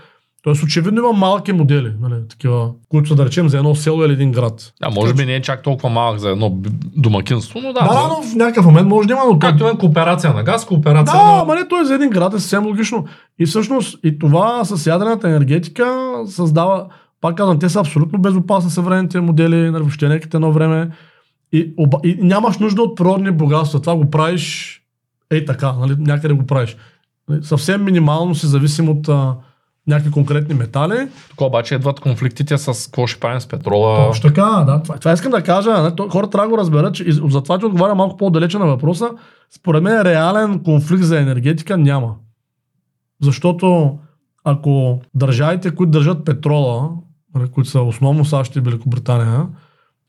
[0.44, 4.14] Тоест очевидно има малки модели, нали, такива, които са да речем за едно село или
[4.14, 4.74] един град.
[4.82, 6.58] А, може би не е чак толкова малък за едно
[6.96, 7.80] домакинство, но да.
[7.80, 10.66] Да, да, но в някакъв момент може да има, но Както има кооперация на газ,
[10.66, 11.42] кооперация Да, на...
[11.42, 13.06] ама не, той за един град е съвсем логично.
[13.40, 16.86] И всъщност и това с ядрената енергетика създава,
[17.22, 20.90] пак казвам, те са абсолютно безопасни съвременните модели, нали, въобще е едно време.
[21.52, 23.82] И, оба, и нямаш нужда от природни богатства.
[23.82, 24.76] Това го правиш
[25.32, 26.78] ей така, нали, някъде го правиш.
[27.30, 29.36] Нали, Съвсем минимално си зависим от а,
[29.88, 31.08] някакви конкретни метали.
[31.30, 34.08] Тук обаче идват конфликтите с какво ще правим с петрола.
[34.08, 34.82] Точно така, да.
[34.84, 35.84] Това, това искам да кажа.
[35.84, 39.10] Не, то, хората трябва да го разберат, че затова ти отговаря малко по-далече на въпроса.
[39.56, 42.16] Според мен реален конфликт за енергетика няма.
[43.22, 43.98] Защото
[44.44, 46.90] ако държавите, които държат петрола,
[47.36, 49.48] нали, които са основно САЩ и Великобритания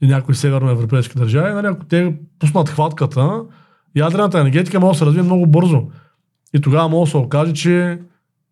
[0.01, 3.43] и някои северноевропейски държави, нали, ако те пуснат хватката,
[3.97, 5.83] ядрената енергетика може да се развие много бързо.
[6.55, 8.01] И тогава може да се окаже, че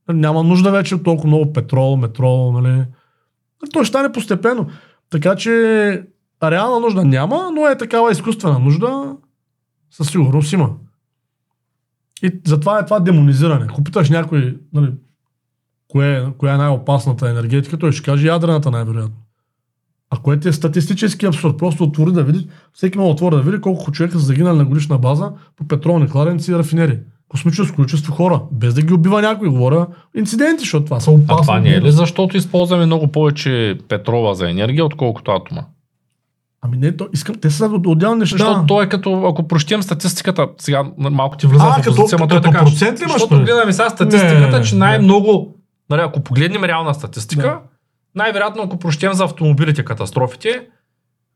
[0.09, 2.85] нали, няма нужда вече от толкова много петрол, метрол, нали.
[3.73, 4.67] Той ще стане постепенно.
[5.11, 5.53] Така че
[6.43, 9.17] реална нужда няма, но е такава изкуствена нужда,
[9.91, 10.71] със сигурност има.
[12.23, 13.67] И затова е това демонизиране.
[13.69, 14.93] Ако питаш някой, нали,
[15.89, 19.17] кое, коя е най-опасната енергетика, той ще каже ядрената най-вероятно.
[20.11, 21.59] А което е статистически абсурд.
[21.59, 24.64] Просто отвори да види, всеки може да отвори да види колко човека са загинали на
[24.64, 26.99] годишна база по петролни кладенци и рафинери.
[27.29, 31.27] Космическо количество хора, без да ги убива някой, говоря инциденти, защото това са опасни.
[31.31, 35.62] А това не е ли защото използваме много повече петрола за енергия, отколкото атома?
[36.62, 38.37] Ами не, то, искам, те са от- отделни неща.
[38.37, 42.29] Защото то е като, ако прощем статистиката, сега малко ти влизам А, в опозиция, ама
[42.29, 42.59] той е така.
[42.59, 43.44] процент ли имаш, Защото нали?
[43.44, 44.79] гледаме сега Не, статистиката, не, че не.
[44.79, 45.55] най-много,
[45.90, 47.59] нали, ако погледнем реална статистика, Да.
[48.19, 50.67] Най-вероятно, ако прощем за автомобилите катастрофите,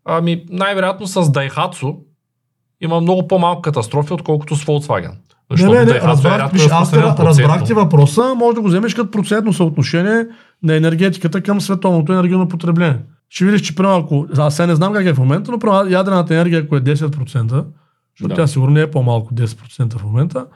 [0.04, 1.96] ами най-вероятно с Daihatsu
[2.80, 5.08] има много по-малко катастрофи, отколкото с Volkswagen.
[5.10, 5.16] Не,
[5.50, 7.24] Защото не, не, Daihatsu е разбрах, виж, аз разпространен процентно.
[7.24, 10.26] разбрах ти въпроса, може да го вземеш като процентно съотношение
[10.62, 12.98] на енергетиката към световното енергийно потребление.
[13.28, 15.90] Ще видиш, че примерно, ако, аз сега не знам как е в момента, но примерно
[15.90, 17.64] ядрената енергия, ако е 10%, защото
[18.28, 18.34] Да.
[18.34, 20.46] тя сигурно не е по-малко 10% в момента,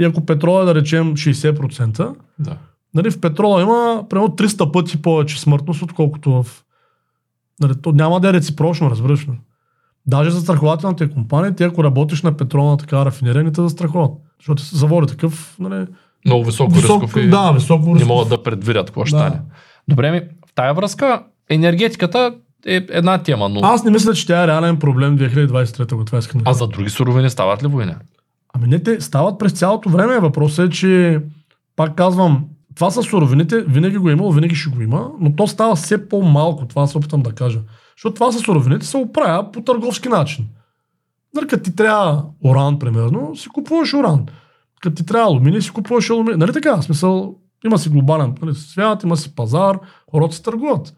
[0.00, 2.56] и ако петрола е да речем 60%, Да.
[2.94, 6.46] Нали, в петрола има примерно 300 пъти повече смъртност, отколкото в...
[7.60, 9.32] Нали, то няма да е реципрочно, разбираш ли?
[10.06, 14.12] Даже за страхователните компании, ти ако работиш на петролна такава рафинерия, не те застраховат.
[14.40, 15.86] Защото се заводи такъв, нали,
[16.26, 18.08] Много високо, висок, рисков и да, високо не рисков.
[18.08, 19.22] могат да предвидят какво ще Да.
[19.22, 19.40] стане.
[19.88, 22.34] Добре ми, в тая връзка енергетиката
[22.66, 26.04] е една тема, но Аз не мисля, че тя е реален проблем 2023 година.
[26.04, 27.96] Това искам да а за други суровини стават ли война?
[28.54, 30.18] Ами не, те стават през цялото време.
[30.20, 31.20] Въпросът е, че
[31.76, 32.44] пак казвам,
[32.78, 36.08] това са суровините, винаги го е имало, винаги ще го има, но то става все
[36.08, 37.60] по-малко, това се опитам да кажа.
[37.96, 40.46] Защото това са суровините, се оправя по търговски начин.
[41.34, 44.26] Нали, като ти трябва уран, примерно, си купуваш уран.
[44.80, 46.36] Като ти трябва алуминий, си купуваш алуминий.
[46.36, 46.76] Нали така?
[46.76, 49.78] В смисъл, има си глобален нали, свят, има си пазар,
[50.10, 50.94] хората се търгуват.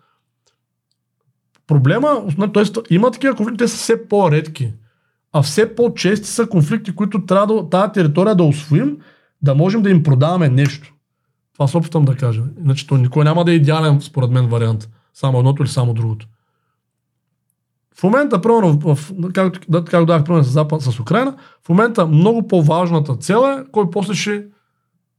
[1.67, 2.23] Проблема,
[2.55, 2.95] т.е.
[2.95, 4.73] има такива конфликти, те са все по-редки.
[5.33, 8.99] А все по-чести са конфликти, които трябва да, тази територия да освоим,
[9.43, 10.95] да можем да им продаваме нещо.
[11.61, 12.43] Това се опитам да кажа.
[12.65, 14.89] Иначе то никой няма да е идеален, според мен, вариант.
[15.15, 16.27] Само едното или само другото.
[17.95, 22.49] В момента, примерно, в, както, както дах пример с, Запад, с Украина, в момента много
[22.49, 24.45] по-важната цел е кой после ще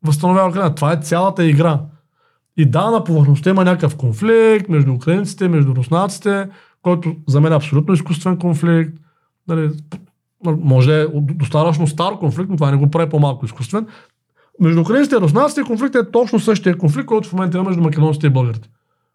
[0.03, 0.75] възстановява Украина.
[0.75, 1.79] Това е цялата игра.
[2.57, 6.49] И да, на повърхността има някакъв конфликт между украинците, между руснаците,
[6.81, 8.93] който за мен е абсолютно изкуствен конфликт.
[9.47, 9.69] Нали,
[10.45, 13.87] може е достатъчно стар конфликт, но това не го прави по-малко изкуствен.
[14.59, 18.27] Между украинците и руснаците конфликт е точно същия конфликт, който в момента има между македонците
[18.27, 18.69] и българите.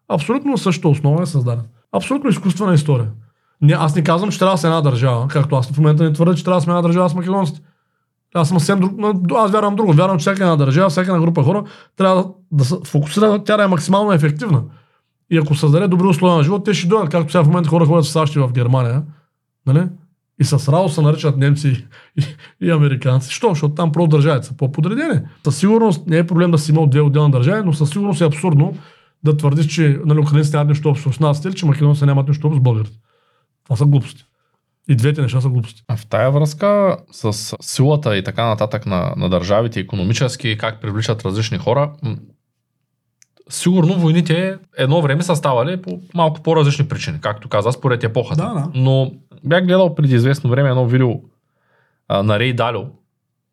[0.09, 1.63] Абсолютно същата основа е създаден.
[1.91, 3.07] Абсолютно изкуствена история.
[3.61, 6.13] Не, аз не казвам, че трябва да сме една държава, както аз в момента не
[6.13, 7.61] твърда, че трябва да сме една държава с македонците.
[8.33, 8.91] Аз съм съвсем друг.
[9.35, 9.93] Аз вярвам друго.
[9.93, 11.63] Вярвам, че всяка една държава, всяка една група хора
[11.95, 14.63] трябва да се фокусира, тя да е максимално ефективна.
[15.29, 17.85] И ако създаде добри условия на живот, те ще дойдат, както сега в момента хора
[17.85, 19.03] ходят в САЩ и в Германия.
[19.65, 19.87] Нали?
[20.39, 21.85] И с радост се наричат немци
[22.17, 22.23] и,
[22.65, 23.33] и американци.
[23.33, 23.49] Що?
[23.49, 25.21] Защото там просто държавите са по-подредени.
[25.43, 28.25] Със сигурност не е проблем да си имал две отделни държави, но със сигурност е
[28.25, 28.77] абсурдно
[29.23, 32.47] да твърдиш, че нали, украинците нямат нищо общо с нас, или че македонците нямат нищо
[32.47, 32.97] общо с българите.
[33.63, 34.23] Това са глупости.
[34.89, 35.83] И двете неща са глупости.
[35.87, 41.25] А в тая връзка с силата и така нататък на, на държавите, економически, как привличат
[41.25, 41.91] различни хора,
[43.49, 48.41] сигурно войните едно време са ставали по малко по-различни причини, както каза, според епохата.
[48.41, 48.71] Да, да.
[48.73, 49.11] Но
[49.47, 51.11] бях гледал преди известно време едно видео
[52.07, 52.81] а, на Рей Далио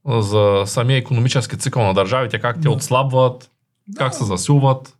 [0.08, 2.70] за самия економически цикъл на държавите, как те Да.
[2.70, 3.50] отслабват,
[3.96, 4.96] как се засилват.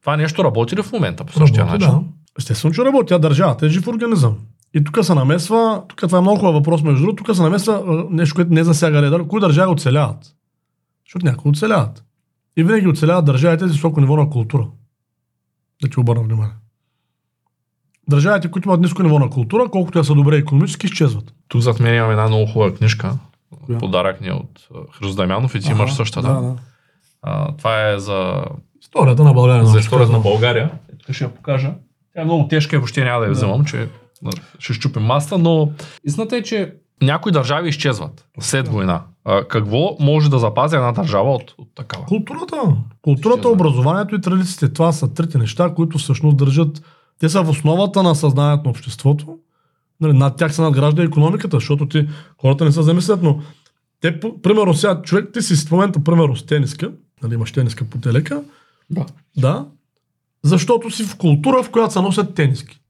[0.00, 1.98] Това нещо работи ли в момента по същия Работи, начин?
[1.98, 2.04] Да.
[2.38, 3.08] Естествено, че работи.
[3.08, 4.38] Тя държавата е жив организъм.
[4.74, 8.06] И тук се намесва, тук това е много хубав въпрос, между другото, тук се намесва
[8.10, 10.34] нещо, което не засяга реда, кои държави оцеляват.
[11.06, 12.04] Защото някои оцеляват.
[12.56, 14.66] И винаги оцеляват държавите с високо ниво на култура.
[15.82, 16.54] Да ти обърна внимание.
[18.08, 21.24] Държавите, които имат ниско ниво на култура, колкото я са добре економически, изчезват.
[21.48, 23.12] Тук зад мен имам една много хубава книжка.
[23.66, 23.78] Коя?
[23.78, 26.28] Подарък ни от а, Христо Дамянов и ти имаш същата.
[26.28, 26.54] Да, да.
[27.22, 28.44] А, това е за,
[28.80, 29.64] Историята на България.
[29.64, 30.20] за нали, историята на.
[30.20, 30.70] България.
[31.06, 31.72] Тук ще я покажа.
[32.14, 33.36] Тя е много тежка и въобще няма да я Да.
[33.36, 33.88] вземам, че
[34.26, 35.70] а, ще щупим маста, но
[36.04, 39.02] истината е, че някои държави изчезват след война.
[39.24, 42.04] А, какво може да запази една държава от, от такава?
[42.06, 42.56] Културата.
[43.02, 44.72] Културата, образованието и традициите.
[44.72, 46.82] Това са трите неща, които всъщност държат.
[47.18, 49.38] Те са в основата на съзнанието на обществото.
[50.00, 52.08] Нали, над тях се надгражда економиката, защото ти,
[52.40, 53.40] хората не се замислят, но
[54.00, 57.98] те, примерно сега, човек, ти си в момента, примерно с тениска, нали, имаш тениска по
[57.98, 58.42] телека,
[58.90, 59.06] Да.
[59.36, 59.66] да,
[60.42, 62.80] защото си в култура, в която се носят тениски.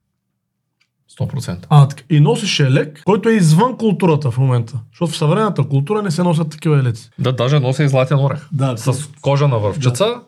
[1.21, 1.67] 100%.
[1.69, 2.03] А, така.
[2.11, 4.79] И носиш елек, който е извън културата в момента.
[4.93, 7.11] Защото в съвременната култура не се носят такива елеци.
[7.19, 8.49] Да, даже нося и златен орех.
[8.53, 10.21] Да, С кожа на вървчица.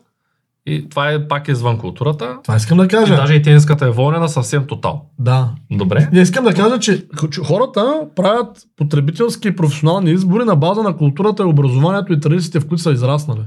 [0.65, 2.37] И това е пак извън културата.
[2.43, 3.15] Това искам да И кажа.
[3.15, 5.05] даже и тениската е вълнена съвсем тотал.
[5.19, 5.49] Да.
[5.71, 6.09] Добре.
[6.13, 7.07] Не искам да кажа, че,
[7.47, 12.67] хората правят потребителски и професионални избори на база на културата и образованието и традициите, в
[12.67, 13.41] които са израснали.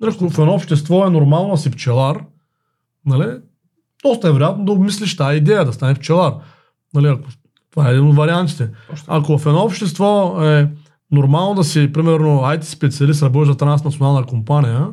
[0.00, 2.24] Нали, в едно общество е нормално да си пчелар,
[3.06, 3.26] нали,
[4.04, 6.34] доста е вероятно да обмислиш тази идея, да стане пчелар.
[6.94, 7.28] Нали, ако,
[7.70, 8.70] това е един от вариантите.
[9.06, 10.68] Ако в едно общество е
[11.12, 14.86] нормално да си, примерно, IT специалист, работиш за транснационална компания,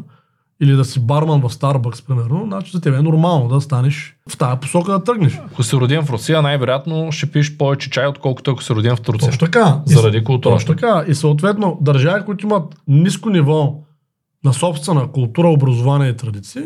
[0.62, 4.38] или да си барман в Starbucks, примерно, значи за тебе е нормално да станеш в
[4.38, 5.40] тази посока да тръгнеш.
[5.46, 9.02] Ако си роден в Русия, най-вероятно ще пиеш повече чай, отколкото ако си роден в
[9.02, 9.32] Турция.
[9.32, 9.82] Точно така.
[9.86, 10.60] Заради културата.
[10.60, 11.04] Точно така.
[11.08, 13.76] И съответно, държави, които имат ниско ниво
[14.44, 16.64] на собствена култура, образование и традиции,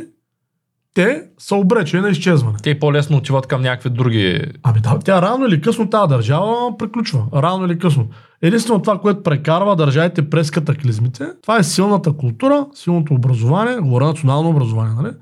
[0.94, 2.58] те са обречени на изчезване.
[2.64, 4.42] Те по-лесно отиват към някакви други...
[4.64, 7.26] Ами да, тя рано или късно тази държава приключва.
[7.34, 8.08] Рано или късно.
[8.42, 14.50] Единствено това, което прекарва държавите през катаклизмите, това е силната култура, силното образование, говоря национално
[14.50, 15.14] образование, нали?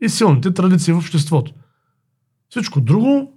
[0.00, 1.52] и силните традиции в обществото.
[2.48, 3.32] Всичко друго,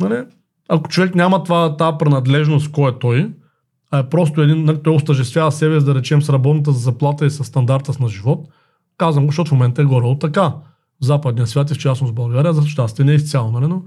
[0.00, 0.24] нали?
[0.68, 3.32] ако човек няма това, тази принадлежност, кой е той,
[3.90, 7.44] а е просто един, нали, той остъжествява себе, да речем, с работната заплата и с
[7.44, 8.48] стандарта на живот,
[8.98, 10.54] казвам го, защото в момента е горе така.
[11.02, 13.82] В западния свят и в частност България, за щастие не е изцяло, нали, но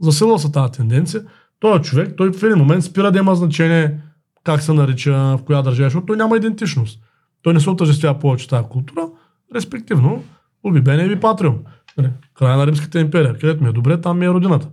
[0.00, 1.22] засилва се тази тенденция.
[1.60, 3.98] Той е човек, той в един момент спира да има значение
[4.44, 7.00] как се нарича, в коя държава, защото той няма идентичност.
[7.42, 9.08] Той не се отъждествява повече тази култура,
[9.54, 10.24] респективно,
[10.64, 11.58] убибене и патриум.
[11.98, 14.68] Нали, края на Римската империя, където ми е добре, там ми е родината.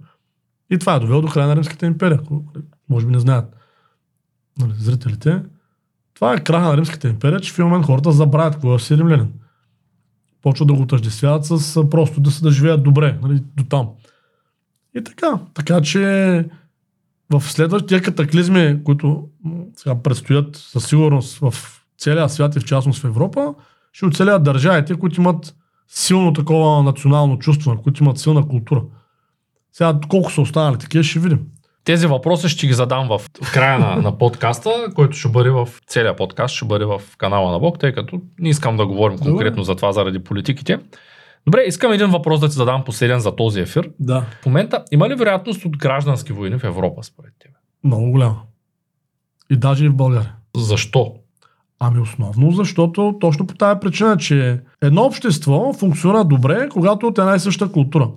[0.69, 3.55] И това е довело до края на Римската империя, нали, може би не знаят
[4.59, 5.43] нали, зрителите.
[6.13, 9.33] Това е края на Римската империя, че в момент хората забравят какво е римлянин.
[10.41, 13.89] Почват да го отъждествяват с просто да се да живеят добре, нали, до там.
[14.95, 15.39] И така.
[15.53, 16.45] Така че
[17.33, 19.27] в следващите катаклизми, които
[19.75, 21.53] сега предстоят със сигурност в
[21.97, 23.53] целия свят и в частност в Европа,
[23.93, 25.55] ще оцелят държавите, които имат
[25.87, 28.81] силно такова национално чувство, които имат силна култура.
[29.73, 31.39] Сега колко са останали такива, ще видим.
[31.83, 33.21] Тези въпроси ще ги задам в
[33.53, 37.59] края на, на подкаста, който ще бъде в целия подкаст, ще бъде в канала на
[37.59, 40.79] Бог, тъй като не искам да говорим конкретно за това заради политиките.
[41.49, 43.89] Добре, искам един въпрос да ти задам последен за този ефир.
[43.99, 44.25] Да.
[44.41, 47.51] В момента има ли вероятност от граждански войни в Европа според теб?
[47.83, 48.41] Много голяма.
[49.49, 50.35] И даже и в България.
[50.55, 51.13] Защо?
[51.79, 57.35] Ами основно, защото точно по тази причина, че едно общество функционира добре, когато от една
[57.35, 58.09] и съща култура.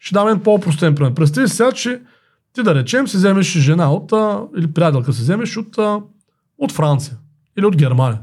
[0.00, 1.14] Ще дам един по-простен пример.
[1.14, 2.00] Представи сега, че
[2.52, 6.00] ти да речем си вземеш жена от, а, или приятелка си вземеш от, а,
[6.58, 7.16] от Франция
[7.58, 8.20] или от Германия.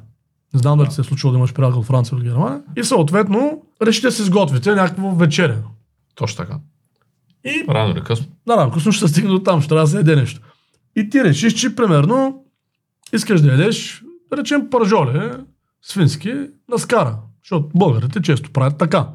[0.54, 2.62] Не знам дали се е случило да имаш приятел от Франция или от Германия.
[2.76, 5.64] И съответно решите да си сготвите някакво вечеря.
[6.16, 6.60] Точно така.
[7.46, 8.28] И Рано или късно.
[8.48, 10.42] да, да, късно ще се стигне до там, ще трябва да се яде нещо.
[10.96, 12.46] И ти решиш, че примерно
[13.14, 15.32] искаш да ядеш, да речем, пържоле,
[15.82, 16.36] свински,
[16.70, 17.18] на скара.
[17.44, 19.10] Защото българите често правят така.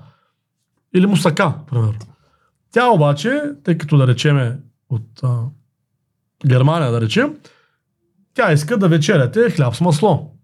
[0.94, 1.98] Или мусака, примерно.
[2.72, 4.58] Тя обаче, тъй като да речеме
[4.88, 5.42] от а,
[6.46, 7.36] Германия, да речем,
[8.34, 10.36] тя иска да вечеряте хляб с масло.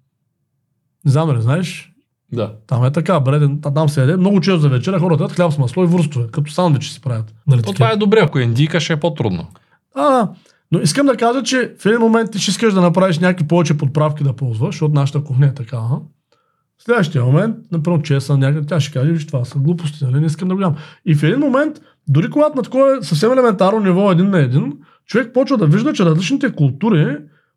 [1.04, 1.92] Не знам дали знаеш,
[2.32, 2.52] Да.
[2.66, 4.16] там е така, бреден, там се яде.
[4.16, 7.34] Много често за вечеря хората ядат хляб с масло и вурстове, като сандвичи си правят.
[7.46, 9.46] Нали, То това е добре, ако е индийка ще е по-трудно.
[9.94, 10.28] А.
[10.72, 13.78] Но искам да кажа, че в един момент ти ще искаш да направиш някакви повече
[13.78, 16.00] подправки да ползваш, защото нашата кухня е такава.
[16.78, 20.20] В следващия момент, например, че съм някъде, тя ще каже, виж, това са глупости, нали?
[20.20, 20.76] не искам да го гледам.
[21.06, 24.72] И в един момент, дори когато на такова съвсем елементарно ниво един на един,
[25.06, 27.16] човек почва да вижда, че различните култури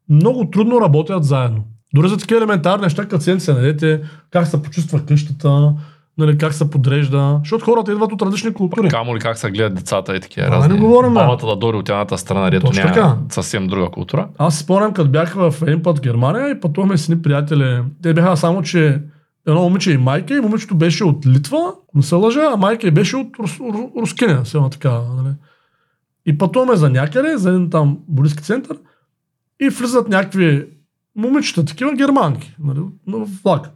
[0.10, 1.64] много трудно работят заедно.
[1.96, 5.74] Дори за такива елементарни неща, като се надете, как се почувства къщата,
[6.18, 8.90] нали, как се подрежда, защото хората идват от различни култури.
[8.90, 10.74] Камо ли как се гледат децата и такива разни.
[10.74, 11.20] не говорим, бе.
[11.20, 13.18] Бабата да дори от едната страна, дето няма така.
[13.30, 14.28] съвсем друга култура.
[14.38, 17.82] Аз спомням, като бях в един път в Германия и пътувахме с едни приятели.
[18.04, 19.02] Те бяха само, че
[19.48, 22.92] едно момиче и майка, и момичето беше от Литва, не се лъжа, а майка и
[22.92, 24.92] беше от Рус, Ру- Рускиня, сега така.
[24.92, 25.34] Нали.
[26.26, 28.78] И пътуваме за някъде, за един там будистки център
[29.62, 30.66] и влизат някакви
[31.16, 33.72] момичета, такива германки, нали, на влак.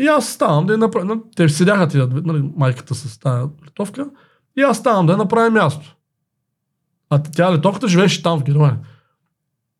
[0.00, 4.10] И аз ставам да я направя, нали, те седяха тия, нали, майката с тази литовка,
[4.58, 5.96] и аз ставам да я направя място.
[7.10, 8.78] А тя литовката живееше там в Германия.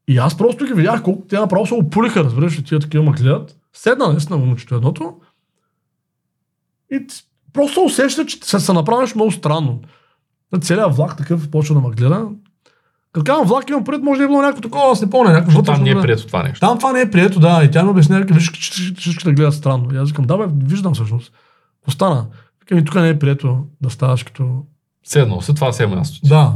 [0.08, 3.12] И аз просто ги видях колко те направо се опулиха, разбираш ли, тия такива ма
[3.12, 3.56] гледат.
[3.72, 5.16] Седна наистина момичето едното.
[6.90, 7.06] И
[7.52, 9.80] просто се усеща, че се, се направиш много странно.
[10.52, 12.28] На целият влак такъв почва да ме гледа.
[13.12, 15.32] Като казвам влак имам пред, може да е било някакво такова, аз не помня.
[15.32, 16.60] Някакво Защото там не е прието това нещо.
[16.60, 17.62] Там това не е прието, да.
[17.64, 19.94] И тя ми обяснява, вика, че всички да гледат странно.
[19.94, 21.32] И аз викам, да, бе, виждам всъщност.
[21.88, 22.26] Остана.
[22.60, 24.62] Викам, и тук не е прието да ставаш като
[25.08, 26.28] Седно, след това си е мястото.
[26.28, 26.54] да,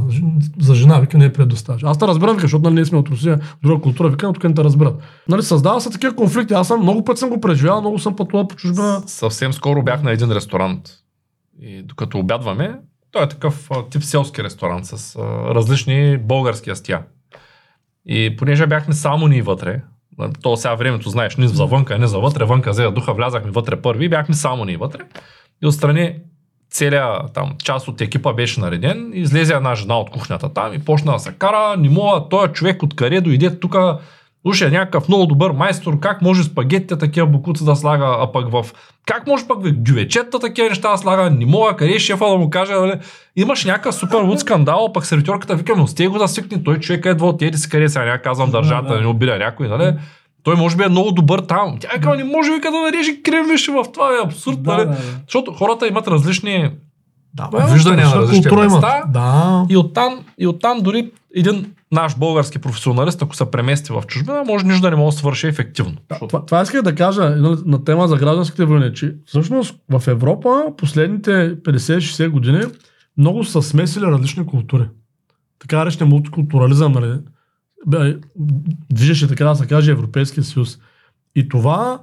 [0.59, 1.83] за жена, вика, не е пред да ставаш.
[1.83, 4.43] Аз те разбирам, вика, защото нали, ние сме от Русия, друга култура, вика, но тук
[4.43, 4.95] не те разбират.
[5.29, 6.53] Нали, създава се такива конфликти.
[6.53, 9.03] Аз съм много път съм го преживял, много съм пътувал по чужбина.
[9.05, 10.89] Съвсем скоро бях на един ресторант.
[11.59, 12.79] И докато обядваме,
[13.13, 15.15] той е такъв тип селски ресторант с
[15.55, 17.01] различни български ястия.
[18.05, 19.81] И понеже бяхме само ние вътре,
[20.41, 23.81] то сега времето, знаеш, ни за вънка, не за вътре, вънка взе духа, влязахме вътре
[23.81, 24.99] първи, бяхме само ние вътре.
[25.63, 26.15] И отстрани
[26.71, 31.11] целият там част от екипа беше нареден, излезе една жена от кухнята там и почна
[31.11, 33.75] да се кара, не мога, той човек откъде дойде тук,
[34.65, 38.65] е някакъв много добър майстор, как може спагетите такива букуци да слага, а пък в...
[39.05, 39.73] Как може пък в
[40.39, 42.93] такива неща да слага, не мога, къде е шефа да му каже, нали?
[43.35, 47.05] Имаш някакъв супер луд скандал, пък сервитьорката вика, но сте го да свикне, той човек
[47.05, 48.93] е от тези си къде сега, няма казвам държата, да.
[48.93, 49.93] да не обиля някой, нали?
[50.43, 51.77] Той може би е много добър там.
[51.79, 54.87] Тя вика, не може вика да нарежи кремвиши в това, е абсурд, нали?
[55.27, 56.71] Защото хората имат различни
[57.33, 59.03] да, виждания на различни места.
[59.07, 59.65] Да.
[59.69, 64.65] и оттам, и оттам дори един наш български професионалист, ако се премести в чужбина, може
[64.65, 65.95] нищо да не може да свърши ефективно.
[66.09, 67.29] Да, това, това исках да кажа
[67.65, 72.61] на, тема за гражданските войни, че всъщност в Европа последните 50-60 години
[73.17, 74.89] много са смесили различни култури.
[75.59, 77.19] Така наречен мултикултурализъм, нали?
[78.93, 80.79] Движеше така да се каже Европейския съюз.
[81.35, 81.99] И това,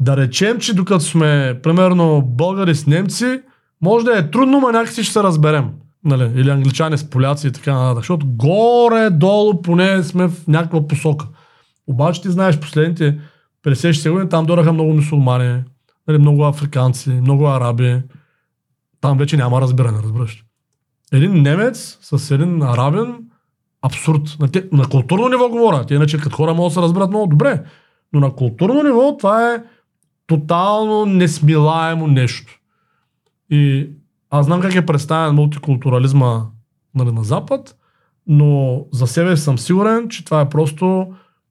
[0.00, 3.40] да речем, че докато сме, примерно, българи с немци,
[3.82, 5.70] може да е трудно, но някакси ще се разберем.
[6.04, 6.40] Нали?
[6.40, 7.96] Или англичани с поляци и така нататък.
[7.96, 11.26] Защото горе-долу поне сме в някаква посока.
[11.86, 13.20] Обаче ти знаеш, последните
[13.64, 15.62] 50-60 години там дораха много мусулмани,
[16.08, 18.02] нали, много африканци, много араби.
[19.00, 20.44] Там вече няма разбиране, разбираш.
[21.12, 23.14] Един немец с един арабин,
[23.82, 24.36] абсурд.
[24.40, 25.86] На, те, на културно ниво говоря.
[25.86, 27.62] Те иначе като хора могат да се разберат много добре.
[28.12, 29.62] Но на културно ниво това е
[30.26, 32.60] тотално несмилаемо нещо.
[33.50, 33.90] И
[34.30, 36.46] аз знам как е представен мултикултурализма
[36.94, 37.76] нали, на Запад,
[38.26, 41.06] но за себе съм сигурен, че това е просто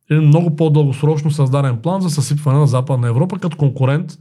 [0.10, 4.18] един много по-дългосрочно създаден план за съсипване на Западна Европа като конкурент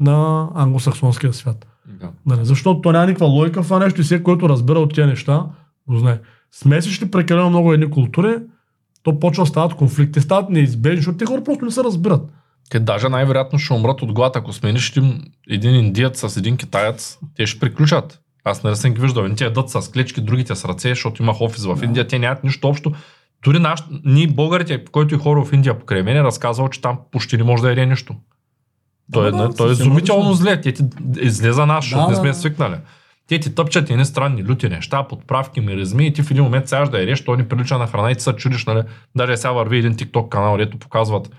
[0.00, 1.66] на англосаксонския свят.
[2.00, 2.10] Да.
[2.26, 5.06] Нали, защото то няма никаква логика в това нещо и всеки, който разбира от тези
[5.06, 5.46] неща,
[5.88, 6.20] го знае.
[6.52, 8.36] Смесиш ли прекалено много едни култури,
[9.02, 12.22] то почва да стават конфликти, стават неизбежни, защото те хора просто не се разбират.
[12.74, 15.20] Те даже най-вероятно ще умрат от глад, ако смениш им
[15.50, 18.20] един индиец с един китаец, те ще приключат.
[18.44, 19.22] Аз не съм ги виждал.
[19.22, 22.06] Едните ядат с клечки, другите с ръце, защото имах офис в Индия.
[22.06, 22.92] Те нямат нищо общо.
[23.44, 26.98] Дори наш, ние българите, който и хора в Индия покрай мен, е разказвал, че там
[27.12, 28.14] почти не може да яде нищо.
[29.12, 30.60] Той, Да, е, да, той е изумително зле.
[30.60, 30.82] Те ти
[31.20, 32.34] излеза наш, защото Да, не сме да.
[32.34, 32.76] свикнали.
[33.28, 36.84] Те ти тъпчат едни странни люти неща, подправки, миризми и ти в един момент сега
[36.84, 38.82] да ядеш, то ни прилича на храна и ти се чудиш, нали?
[39.16, 41.30] Даже сега върви един TikTok канал, където показват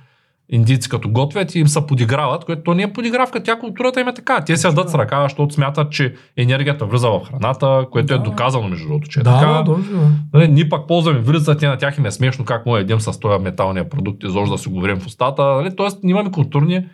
[0.50, 4.08] индийци като готвят и им се подиграват, което то не е подигравка, тя културата им
[4.08, 4.44] е така.
[4.46, 8.24] Те се ядат с ръка, защото смятат, че енергията влиза в храната, което е Да.
[8.24, 9.52] доказано между другото, че е Да, така.
[9.52, 10.12] да, точно.
[10.34, 13.20] Нали, ние пак ползваме вилица, те на тях им е смешно как му едем с
[13.20, 15.44] този металния продукт, изобщо да си го врем в устата.
[15.44, 15.76] Нали?
[15.76, 16.86] Тоест, имаме културни,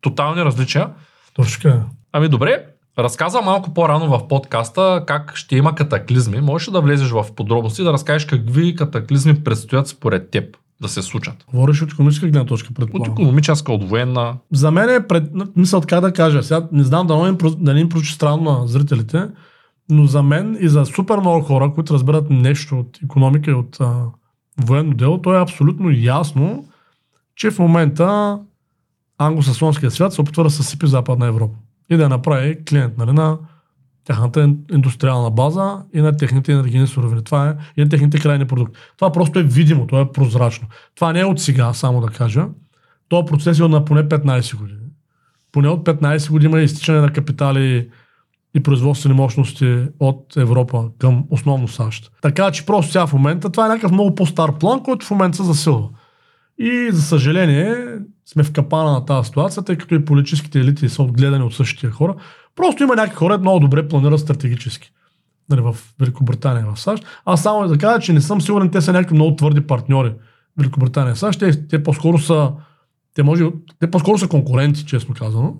[0.00, 0.88] тотални различия.
[1.34, 1.80] Точно е.
[2.12, 2.64] Ами добре,
[2.98, 6.40] разказа малко по-рано в подкаста как ще има катаклизми.
[6.40, 11.44] Можеш да влезеш в подробности да разкажеш какви катаклизми предстоят според теб да се случат?
[11.52, 13.12] Говориш от економическа гледна точка, От предполагам.
[13.12, 14.36] економическа, от военна.
[14.52, 15.30] За мен е пред...
[15.56, 16.42] мисъл така да кажа.
[16.42, 19.28] Сега не знам дали им, дали им прозвучи странно на зрителите,
[19.90, 23.76] Но за мен и за супер много хора, които разбират нещо от економика и от
[23.80, 24.04] а,
[24.60, 26.64] военно дело, то е абсолютно ясно,
[27.36, 28.38] че в момента
[29.18, 31.54] англосасонския свят се опитва да съсипи Западна Европа
[31.90, 33.38] и да я направи клиент нали, на
[34.04, 37.24] тяхната индустриална база и на техните енергийни суровини.
[37.24, 38.80] Това е и на техните крайни продукти.
[38.96, 40.68] Това просто е видимо, това е прозрачно.
[40.94, 42.46] Това не е от сега, само да кажа.
[43.08, 44.78] Това процес е на поне 15 години.
[45.52, 47.88] Поне от 15 години има изтичане на капитали
[48.54, 52.10] и производствени мощности от Европа към основно САЩ.
[52.22, 55.36] Така че просто сега в момента това е някакъв много по-стар план, който в момента
[55.36, 55.88] се засилва.
[56.58, 57.76] И за съжаление
[58.26, 61.90] сме в капана на тази ситуация, тъй като и политическите елити са отгледани от същите
[61.90, 62.14] хора.
[62.56, 64.92] Просто има някакви хора, много добре планират стратегически.
[65.48, 67.06] Нали, в Великобритания, в САЩ.
[67.24, 70.14] Аз само да кажа, че не съм сигурен, те са някакви много твърди партньори.
[70.58, 71.40] Великобритания и САЩ.
[71.40, 72.52] Те, те по-скоро са
[73.14, 73.44] те, може,
[73.78, 75.54] те по-скоро са конкуренти, честно казано.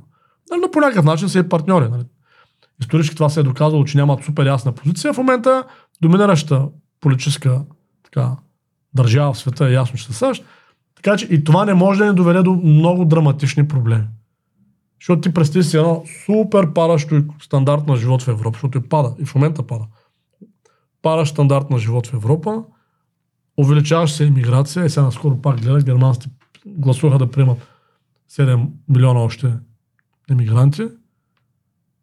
[0.50, 1.88] Нали, но по някакъв начин са и партньори.
[1.88, 2.04] Нали.
[2.80, 5.12] Исторически това се е доказало, че нямат супер ясна позиция.
[5.12, 5.64] В момента
[6.02, 6.68] доминираща
[7.00, 7.62] политическа
[8.04, 8.36] така,
[8.94, 10.44] държава в света е ясно, че са САЩ.
[10.96, 14.04] Така че и това не може да ни доведе до много драматични проблеми.
[15.02, 19.14] Защото ти представи си едно супер падащо стандарт на живот в Европа, защото и пада,
[19.18, 19.84] и в момента пада.
[21.02, 22.62] Падащ стандарт на живот в Европа,
[23.56, 26.28] увеличаваш се иммиграция, и сега наскоро пак гледах, германците
[26.66, 27.58] гласуваха да приемат
[28.30, 29.52] 7 милиона още
[30.30, 30.82] емигранти.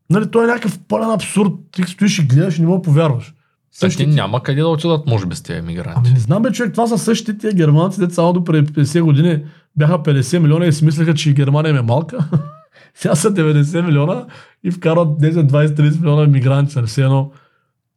[0.10, 1.54] Нали, той е някакъв пълен абсурд.
[1.72, 3.34] Ти стоиш и гледаш и не мога повярваш.
[3.72, 4.04] Същите...
[4.04, 6.02] Те няма къде да отидат, може би, с тези емигранти.
[6.06, 9.02] Ами не знам, бе, човек, това са същите тия германци, деца само до преди 50
[9.02, 9.46] години
[9.76, 12.30] бяха 50 милиона и си мислеха, че Германия е малка.
[12.94, 14.26] Сега са 90 милиона
[14.64, 16.76] и вкарват 10, 20, 30 милиона емигранти.
[16.76, 17.32] Нали, все едно.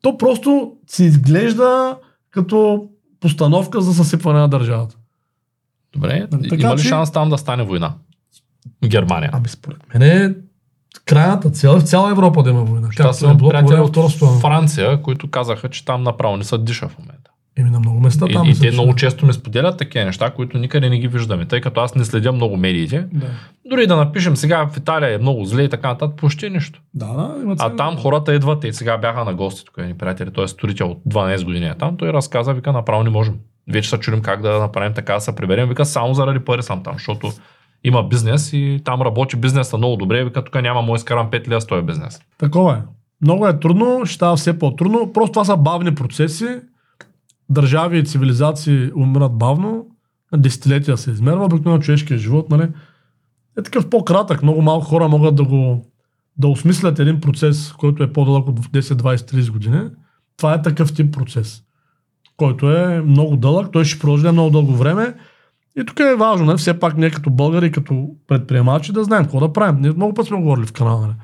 [0.03, 1.97] То просто се изглежда
[2.31, 2.89] като
[3.21, 4.97] постановка за съсипване на държавата.
[5.93, 6.89] Добре, така, има ли че...
[6.89, 7.95] шанс там да стане война?
[8.85, 9.31] Германия.
[9.33, 10.35] Ами според мен е
[11.05, 13.13] крайната цел в цяла Европа да има война.
[13.13, 17.31] Съм приятели от Франция, които казаха, че там направо не са диша в момента.
[17.57, 18.49] Еми на много места там.
[18.49, 21.61] И, и те много често ми споделят такива неща, които никъде не ги виждаме, тъй
[21.61, 23.07] като аз не следя много медиите.
[23.13, 23.27] Да.
[23.71, 26.81] Дори да напишем сега в Италия е много зле и така нататък, почти нищо.
[26.95, 30.31] Да, да, има а там хората идват и сега бяха на гости, тук ни приятели,
[30.33, 33.35] той е строител от 12 години е там, той разказа, вика, направо не можем
[33.69, 35.69] вече се чудим как да направим така, да се приберем.
[35.69, 37.33] Вика, само заради пари съм там, защото
[37.85, 40.25] има бизнес и там работи бизнеса много добре.
[40.25, 42.21] Вика, тук няма мой изкарам 5 лева с този бизнес.
[42.39, 42.81] Такова е.
[43.23, 45.13] Много е трудно, ще става все по-трудно.
[45.13, 46.47] Просто това са бавни процеси.
[47.51, 49.87] Държави и цивилизации умират бавно.
[50.37, 51.45] Десетилетия се измерва.
[51.45, 52.69] Обикновено човешкия живот, нали?
[53.59, 54.43] Е такъв по-кратък.
[54.43, 55.87] Много малко хора могат да го
[56.37, 59.81] да осмислят един процес, който е по-дълъг от 10, 20, 30 години.
[60.37, 61.63] Това е такъв тип процес
[62.37, 65.15] който е много дълъг, той ще продължи много дълго време.
[65.77, 66.53] И тук е важно, не?
[66.53, 69.81] Нали, все пак ние като българи, като предприемачи да знаем какво да правим.
[69.81, 71.01] Ние много път сме говорили в канала.
[71.01, 71.07] Не?
[71.07, 71.17] Нали.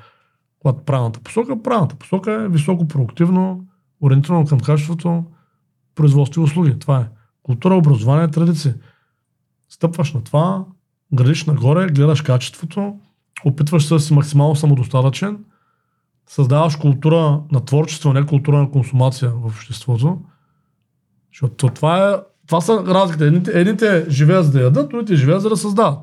[0.59, 3.63] Когато правилната посока, правилната посока е високо продуктивно,
[4.01, 5.23] ориентирано към качеството,
[5.99, 6.79] производство и услуги.
[6.79, 7.07] Това е.
[7.43, 8.73] Култура, образование, традиции.
[9.69, 10.65] Стъпваш на това,
[11.13, 12.95] градиш нагоре, гледаш качеството,
[13.45, 15.37] опитваш се да си максимално самодостатъчен,
[16.27, 20.21] създаваш култура на творчество, не култура на консумация в обществото
[21.33, 22.15] защото това, е,
[22.47, 23.25] това са разликите.
[23.27, 25.99] Едните, едните живеят за да ядат, другите живеят за да създават.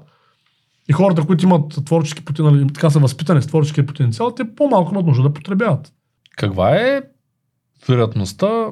[0.89, 4.95] И хората, които имат творчески потенциал, нали, така са възпитани с творческия потенциал, те по-малко
[4.95, 5.93] имат нужда да потребяват.
[6.37, 7.03] Каква е
[7.89, 8.67] вероятността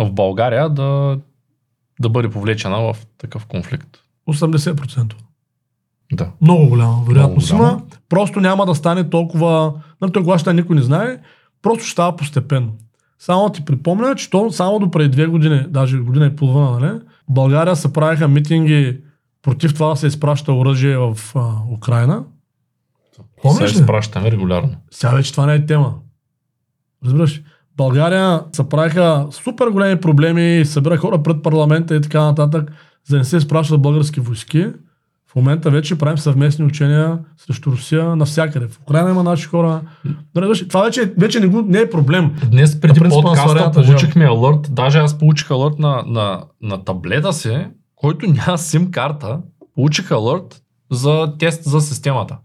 [0.00, 1.18] в България да,
[2.00, 3.98] да бъде повлечена в такъв конфликт?
[4.28, 5.14] 80%.
[6.12, 6.30] Да.
[6.40, 7.82] Много голяма вероятност има.
[8.08, 9.72] Просто няма да стане толкова...
[10.00, 11.18] Нали, той глас никой не знае.
[11.62, 12.72] Просто ще става постепенно.
[13.18, 17.00] Само ти припомня, че то само до преди две години, даже година и половина, нали,
[17.30, 18.98] в България се правиха митинги
[19.42, 22.24] против това да се изпраща оръжие в а, Украина.
[23.42, 24.76] Помниш се изпращаме регулярно.
[24.90, 25.94] Сега вече това не е тема.
[27.04, 27.42] Разбираш?
[27.80, 32.70] България се правиха супер големи проблеми, събира хора пред парламента и така нататък,
[33.08, 34.66] за да не се изпращат български войски.
[35.32, 38.68] В момента вече правим съвместни учения срещу Русия навсякъде.
[38.68, 39.80] В Украина има наши хора.
[40.68, 42.34] Това вече, вече не, го, не е проблем.
[42.50, 47.66] Днес преди подкаста получихме алърт, даже аз получих алърт на, на, на таблета си,
[47.96, 49.38] който няма сим карта,
[49.74, 52.36] получих алърт за тест за системата.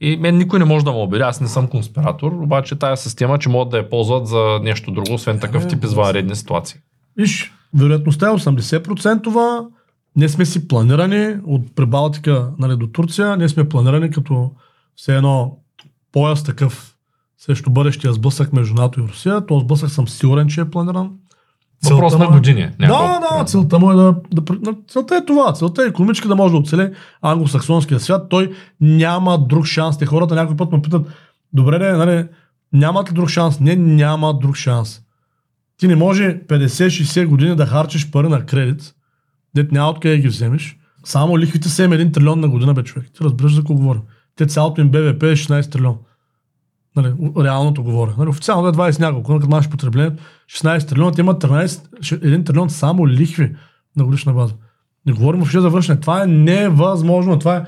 [0.00, 3.38] И мен никой не може да му обиди, аз не съм конспиратор, обаче тая система,
[3.38, 6.80] че могат да я ползват за нещо друго, освен е, такъв тип извънредни ситуации.
[7.16, 9.66] Виж, вероятността е 80%,
[10.16, 14.50] ние сме си планирани от Прибалтика нали, до Турция, ние сме планирани като
[14.96, 15.58] все едно
[16.12, 16.96] пояс такъв
[17.38, 19.46] срещу бъдещия сблъсък между НАТО и Русия.
[19.46, 21.10] Този сблъсък съм сигурен, че е планиран.
[21.84, 22.70] Въпрос на е- години.
[22.80, 25.52] Да, да, целта му е да, да, Целта е това.
[25.52, 28.26] Целта е економически да може да оцеле англосаксонския свят.
[28.30, 29.98] Той няма друг шанс.
[29.98, 31.06] Те хората някой път ме питат,
[31.52, 32.26] добре, не, нали,
[32.72, 33.60] Нямат ли друг шанс?
[33.60, 35.00] Не, няма друг шанс.
[35.78, 38.94] Ти не може 50-60 години да харчиш пари на кредит,
[39.54, 40.78] дет няма откъде ги вземеш.
[41.04, 43.08] Само лихвите са им 1 трилион на година, бе човек.
[43.12, 44.02] Ти разбираш за какво говорим.
[44.36, 45.96] Те цялото им БВП е 16 трилион.
[46.96, 48.14] Нали, реалното говоря.
[48.18, 52.46] Нали, официално е 20 няколко, но като имаш потреблението 16 трилиона, те имат 13, 1
[52.46, 53.56] трилион само лихви
[53.96, 54.54] на годишна база.
[55.06, 56.00] Не говорим въобще за връщане.
[56.00, 57.38] Това е невъзможно.
[57.38, 57.64] Това е,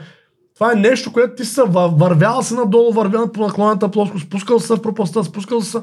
[0.54, 4.74] това е нещо, което ти са вървял се надолу, вървял по наклонната плоскост, спускал се
[4.74, 5.78] в пропаста, спускал се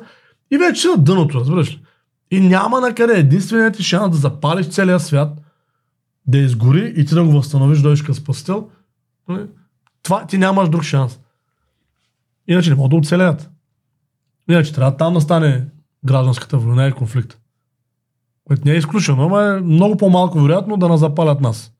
[0.51, 1.81] и вече на дъното, разбираш ли?
[2.31, 3.19] И няма на къде.
[3.19, 5.29] Единственият ти шанс да запалиш целия свят,
[6.27, 8.69] да изгори и ти да го възстановиш, дойдеш като спасител,
[9.27, 9.45] нали?
[10.03, 11.19] това ти нямаш друг шанс.
[12.49, 13.49] Иначе не могат да оцелеят.
[14.49, 15.65] Иначе трябва там да стане
[16.05, 17.37] гражданската война и конфликт.
[18.43, 21.71] Което не е изключено, но е много по-малко вероятно да нас запалят нас.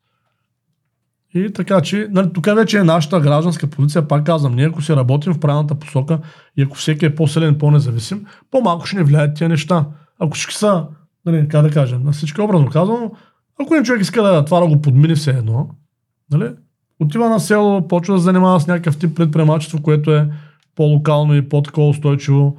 [1.34, 4.96] И така че, нали, тук вече е нашата гражданска позиция, пак казвам, ние ако си
[4.96, 6.20] работим в правилната посока
[6.58, 9.86] и ако всеки е по-силен, по-независим, по-малко ще ни влияят тия неща.
[10.20, 10.88] Ако всички са,
[11.26, 13.12] нали, как да кажем, на всички образно казвам,
[13.62, 15.70] ако един човек иска да това да го подмини все едно,
[16.32, 16.52] нали,
[17.00, 20.30] отива на село, почва да занимава с някакъв тип предприемачество, което е
[20.76, 22.58] по-локално и по-такова устойчиво,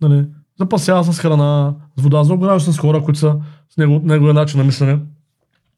[0.00, 0.26] нали,
[0.58, 3.36] запасява с храна, с вода, заобгражда с хора, които са
[3.70, 4.98] с него, неговия начин на мислене.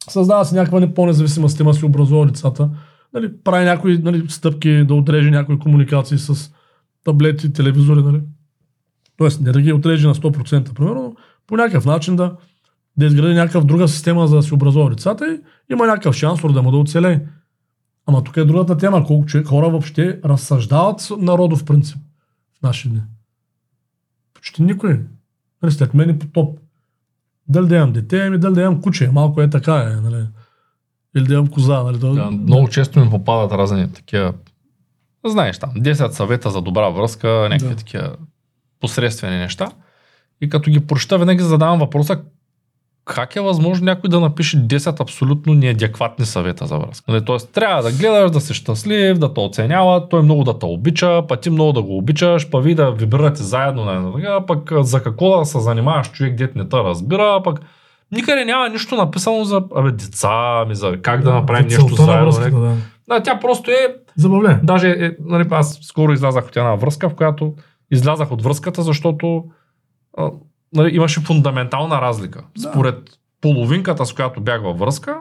[0.08, 2.70] Създава се някаква по-независима система, си образува лицата,
[3.14, 6.52] нали, прави някои нали, стъпки да отреже някои комуникации с
[7.04, 8.20] таблети, телевизори, нали.
[9.16, 11.14] Тоест не да ги отреже на 100%, примерно, но
[11.46, 12.36] по някакъв начин да,
[12.96, 15.40] да изгради някаква друга система, за да си образува лицата и
[15.72, 17.20] има някакъв шанс да му да оцелее.
[18.10, 21.98] Ама тук е другата тема, колко човек, хора въобще разсъждават народов принцип
[22.58, 23.02] в наши дни.
[24.34, 25.00] Почти никой.
[25.62, 26.58] Нали, след мен е по топ.
[27.48, 29.08] Дали да имам дете, ами дали да имам куче.
[29.08, 30.26] Малко е така, е, нали.
[31.16, 31.82] Или да имам коза.
[31.82, 31.98] Нали.
[31.98, 34.34] Да, много често ми попадат разни такива
[35.24, 37.76] знаеш там, 10 съвета за добра връзка, някакви да.
[37.76, 38.16] такива
[38.80, 39.70] посредствени неща.
[40.40, 42.22] И като ги прочета, винаги задавам въпроса,
[43.04, 47.12] как е възможно някой да напише 10 абсолютно неадекватни съвета за връзка?
[47.12, 50.66] Нали, тоест, трябва да гледаш, да си щастлив, да те оценява, той много да те
[50.66, 55.02] обича, па ти много да го обичаш, па ви да вибрирате заедно, нали, пък за
[55.02, 57.60] какво да се занимаваш човек, дет не те разбира, пък
[58.12, 62.24] никъде няма нищо написано за абе, деца, ми за как да направим нещо заедно.
[62.24, 62.76] Връзка, нали?
[63.08, 63.14] да.
[63.14, 63.96] да, тя просто е...
[64.16, 64.60] Забавление.
[64.62, 67.54] Даже, е, нали, аз скоро излязах от една връзка, в която
[67.90, 69.44] излязах от връзката, защото
[70.74, 72.44] нали, имаше фундаментална разлика.
[72.58, 72.68] Да.
[72.70, 75.18] Според половинката, с която бях във връзка,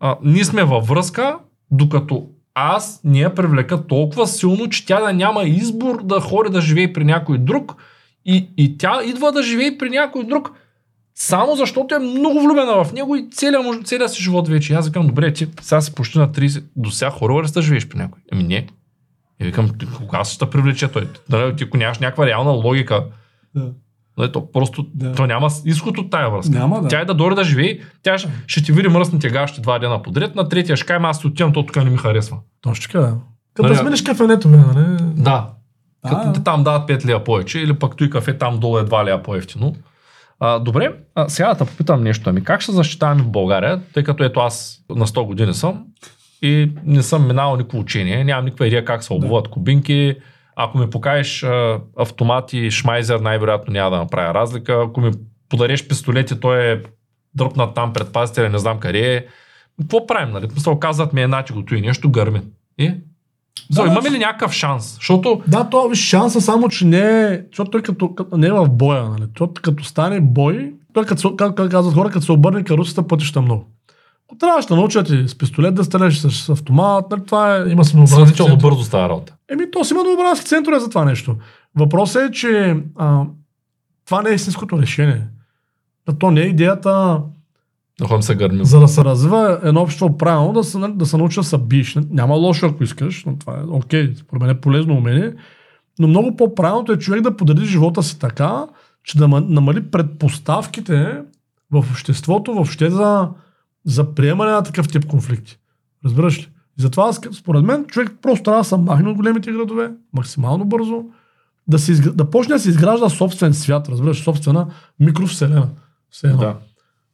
[0.00, 1.38] а, ние сме във връзка,
[1.70, 6.60] докато аз не я привлека толкова силно, че тя да няма избор да ходи да
[6.60, 7.76] живее при някой друг
[8.24, 10.52] и, и тя идва да живее при някой друг
[11.16, 14.74] само защото е много влюбена в него и целият, целият си живот вече.
[14.74, 17.88] аз викам, добре, ти сега си почти на 30, до сега хора ли да живееш
[17.88, 18.20] при някой?
[18.32, 18.66] Ами не.
[19.40, 21.08] И викам, кога ще те привлече той?
[21.28, 23.04] Да, ти ако нямаш някаква реална логика,
[23.54, 23.72] да.
[24.18, 25.12] Нали, то просто да.
[25.12, 26.58] то няма изход от тая връзка.
[26.58, 26.88] Няма, да.
[26.88, 30.02] Тя е да дойде да живее, тя ще, ще ти види мръсни тягащи два дена
[30.02, 32.36] подред, на третия ще кажем, аз си отивам, то тук не ми харесва.
[32.60, 33.16] Точно така, да.
[33.54, 34.96] Като нали, смениш кафенето, бе, нали?
[35.00, 35.50] Да.
[36.08, 39.04] Като те там дават 5 лия повече, или пък той кафе там долу е 2
[39.04, 39.74] лия по-ефтино.
[40.40, 42.30] А, добре, а, сега да попитам нещо.
[42.30, 45.84] Ами как ще защитаваме в България, тъй като ето аз на 100 години съм
[46.42, 49.50] и не съм минал никакво учение, нямам никаква идея как се обуват да.
[49.50, 50.16] кубинки,
[50.56, 54.82] ако ми покажеш а, автомати Шмайзер, най-вероятно няма да направя разлика.
[54.88, 55.10] Ако ми
[55.48, 56.82] подареш пистолети, той е
[57.34, 59.26] дръпнат там пред пазителя, не знам къде е.
[59.80, 60.46] Какво правим, нали?
[60.54, 62.40] Мисля, казват ми една, че готови нещо, гърми.
[62.78, 62.94] И?
[63.70, 64.94] Да, имаме ли някакъв шанс?
[64.94, 65.42] Защото...
[65.46, 69.08] Да, то шанса само, че не е, защото той като, като не е в боя,
[69.08, 69.22] нали?
[69.22, 73.06] Защото като стане бой, той като, как, как казват хора, като се обърне към русата,
[73.06, 73.66] пътища много.
[74.28, 77.84] Ако трябваше да научат и с пистолет да стреляш с автомат, нали, това е, има
[77.84, 79.35] Сравнително бързо става работа.
[79.52, 81.36] Еми, то си има новобрански центрове за това нещо.
[81.74, 83.24] Въпросът е, че а,
[84.04, 85.26] това не е истинското решение.
[86.06, 87.22] Да, то не е идеята
[88.00, 88.64] да се гърми.
[88.64, 91.96] За да се развива едно общество правилно, да се, да се науча да се биш.
[92.10, 95.34] Няма лошо, ако искаш, но това е окей, според мен е полезно умение.
[95.98, 98.66] Но много по-правилното е човек да подреди живота си така,
[99.04, 101.22] че да намали предпоставките
[101.70, 103.28] в обществото въобще за,
[103.84, 105.58] за приемане на такъв тип конфликти.
[106.04, 106.48] Разбираш ли?
[106.78, 111.04] И затова, според мен, човек просто трябва да се махне от големите градове, максимално бързо,
[111.68, 112.10] да, се изгр...
[112.10, 114.66] да почне да се изгражда собствен свят, разбираш, собствена
[115.00, 115.68] микровселена.
[116.10, 116.38] Вселена.
[116.38, 116.56] Да.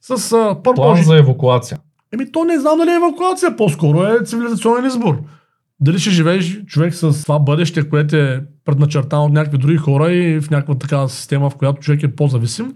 [0.01, 0.75] С а, първо.
[0.75, 1.79] План за евакуация.
[2.13, 5.23] Еми, то не знам дали е евакуация, по-скоро е цивилизационен избор.
[5.81, 10.41] Дали ще живееш човек с това бъдеще, което е предначертано от някакви други хора и
[10.41, 12.75] в някаква такава система, в която човек е по-зависим,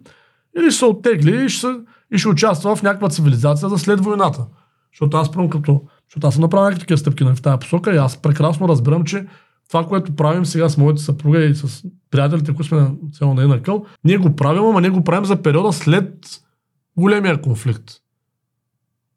[0.59, 1.67] или ще се оттегли и ще,
[2.13, 4.47] и ще участва в някаква цивилизация за след войната.
[4.93, 7.99] Защото аз, прям като, защото аз съм направил някакви такива стъпки в тази посока и
[7.99, 9.27] аз прекрасно разбирам, че
[9.69, 13.63] това, което правим сега с моята съпруга и с приятелите, които сме цяло на една
[13.63, 16.41] къл, ние го правим, ама ние го правим за периода след
[16.97, 17.91] големия конфликт.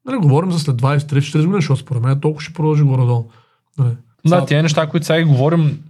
[0.05, 3.29] Нали, говорим за след 20-30 години, защото според мен толкова ще продължи горе-долу.
[3.77, 3.97] Нали.
[4.27, 5.83] Да, тези неща, които сега ги говорим,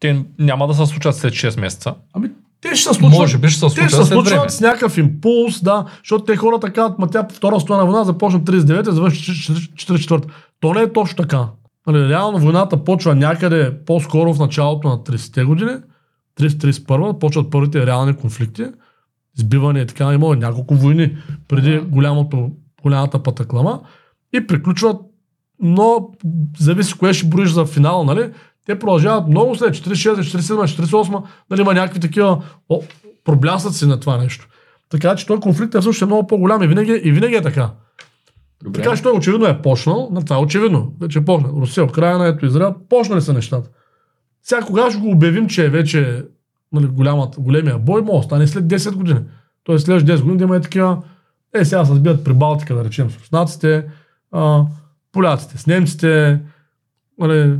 [0.00, 1.94] те няма да се случат след 6 месеца.
[2.12, 2.30] Ами,
[2.70, 3.20] те ще се случват.
[3.20, 4.50] Може би ще се те ще се след случват време.
[4.50, 8.92] с някакъв импулс, да, защото те хората казват, ма тя втора стойна война започна 39-та,
[8.92, 10.28] завърши 44-та.
[10.60, 11.48] То не е точно така.
[11.86, 15.72] Нали, реално войната почва някъде по-скоро в началото на 30-те години,
[16.40, 18.64] 30-31, почват първите реални конфликти,
[19.38, 21.16] избиване и така, има няколко войни
[21.48, 22.50] преди голямото,
[22.82, 23.80] голямата патаклама
[24.34, 25.00] и приключват,
[25.62, 26.08] но
[26.58, 28.30] зависи кое ще броиш за финал, нали?
[28.66, 32.82] Те продължават много след 46, 47, 48, нали, има някакви такива о,
[33.24, 34.48] проблясъци на това нещо.
[34.90, 37.70] Така че този конфликт е всъщност е много по-голям и винаги, и винаги е така.
[38.64, 38.82] Добре.
[38.82, 41.52] Така че той очевидно е почнал, на това е очевидно, вече е почнал.
[41.60, 43.70] Русия, Украина, ето Израел, почнали са нещата.
[44.42, 46.24] Сега кога ще го обявим, че е вече
[46.72, 49.20] нали, голямата, големия бой, може да стане след 10 години.
[49.64, 51.02] Тоест след 10 години да има и такива,
[51.54, 53.84] е сега се сбият при Балтика, да речем, с руснаците,
[54.32, 54.64] а,
[55.12, 56.40] поляците с немците,
[57.18, 57.58] нали,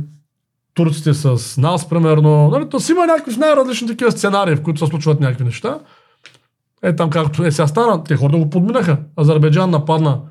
[0.77, 2.49] турците с нас, примерно.
[2.49, 5.79] Нали, то си има някакви най-различни такива сценарии, в които се случват някакви неща.
[6.83, 8.97] Е, там както е сега стана, те хората го подминаха.
[9.19, 10.21] Азербайджан нападна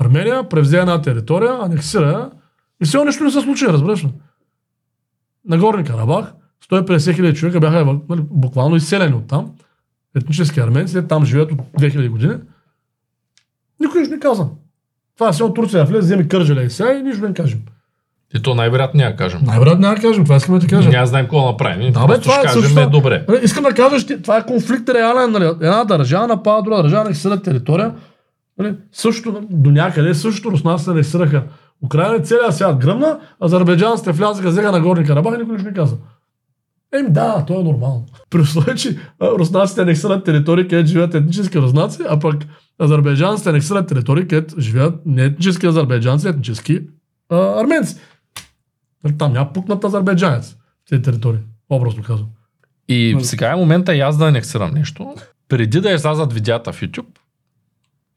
[0.00, 2.30] Армения, превзе една територия, анексира
[2.82, 4.12] и все нищо не се случи, разбираш ли?
[5.44, 6.32] Нагорни Карабах,
[6.70, 9.52] 150 хиляди човека бяха eva- нали, буквално изселени от там.
[10.16, 12.34] Етнически арменци, там живеят от 2000 години.
[13.80, 14.48] Никой нищо не каза.
[15.16, 17.60] Това е само Турция влезе, вземи Кърджаля и сега и нищо не кажем.
[18.34, 19.40] И то най-вероятно няма кажем.
[19.42, 20.92] Най-вероятно няма кажем, това искаме да кажем.
[20.92, 21.92] Няма знаем какво направим.
[21.92, 23.26] Да, бе, това ще е кажем, също- е добре.
[23.42, 25.30] Искам да кажа, че това е конфликт реален.
[25.32, 25.44] Нали?
[25.44, 27.94] Една държава напада друга държава, анексира територия.
[28.58, 28.74] Нали?
[28.92, 31.42] Също до някъде, също руснаците анексираха
[31.84, 35.96] Украина, целият свят гръмна, азербайджанците влязаха, взеха на Горни Карабах и никой нищо не каза.
[36.94, 38.06] Еми да, то е нормално.
[38.30, 42.36] При условие, че руснаците анексират територии, където живеят етнически руснаци, а пък
[42.82, 46.80] азербайджанците анексират територии, където живеят не етнически азербайджанци, етнически
[47.30, 47.96] а, арменци.
[49.04, 50.50] Нали, Там няма пукнат азербайджанец
[50.86, 51.40] в тези територии,
[51.70, 52.28] образно казвам.
[52.88, 53.24] И Нали.
[53.24, 55.14] сега е момента и аз да анексирам нещо.
[55.48, 57.06] Преди да излязат видеята в YouTube,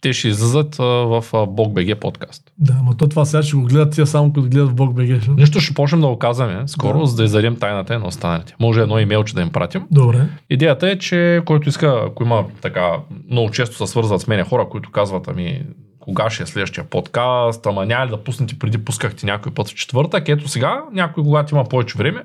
[0.01, 2.51] те ще излизат в BogBG подкаст.
[2.57, 5.27] Да, но то това сега ще го гледат тия само като гледат в БГ.
[5.37, 7.05] Нещо ще почнем да го казваме скоро, Да.
[7.05, 8.55] за да издарим тайната на останалите.
[8.59, 9.87] Може едно имейлче да им пратим.
[9.91, 10.27] Добре.
[10.49, 12.89] Идеята е, че който иска, ако има така,
[13.29, 15.65] много често се свързват с мене хора, които казват, ами,
[16.03, 19.75] кога ще е следващия подкаст, ама няма ли да пуснете преди пускахте някой път в
[19.75, 22.23] четвъртък, ето сега, някой когато има повече време,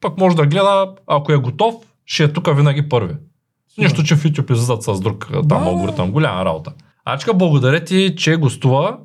[0.00, 1.74] пък може да гледа, ако е готов,
[2.06, 3.14] ще е тук винаги първи.
[3.78, 5.54] Нищо, че в YouTube излизат с друг там Да.
[5.54, 6.72] алгоритъм, голяма работа.
[7.04, 8.98] Ачка, благодаря ти, че гостува.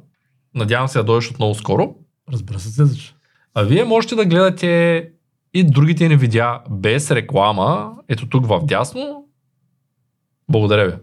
[0.55, 1.95] Надявам се да дойдеш отново скоро.
[2.31, 3.15] Разбира се, Цезич.
[3.53, 5.09] А вие можете да гледате
[5.53, 9.25] и другите ни видеа без реклама, ето тук в дясно.
[10.49, 10.93] Благодаря ви.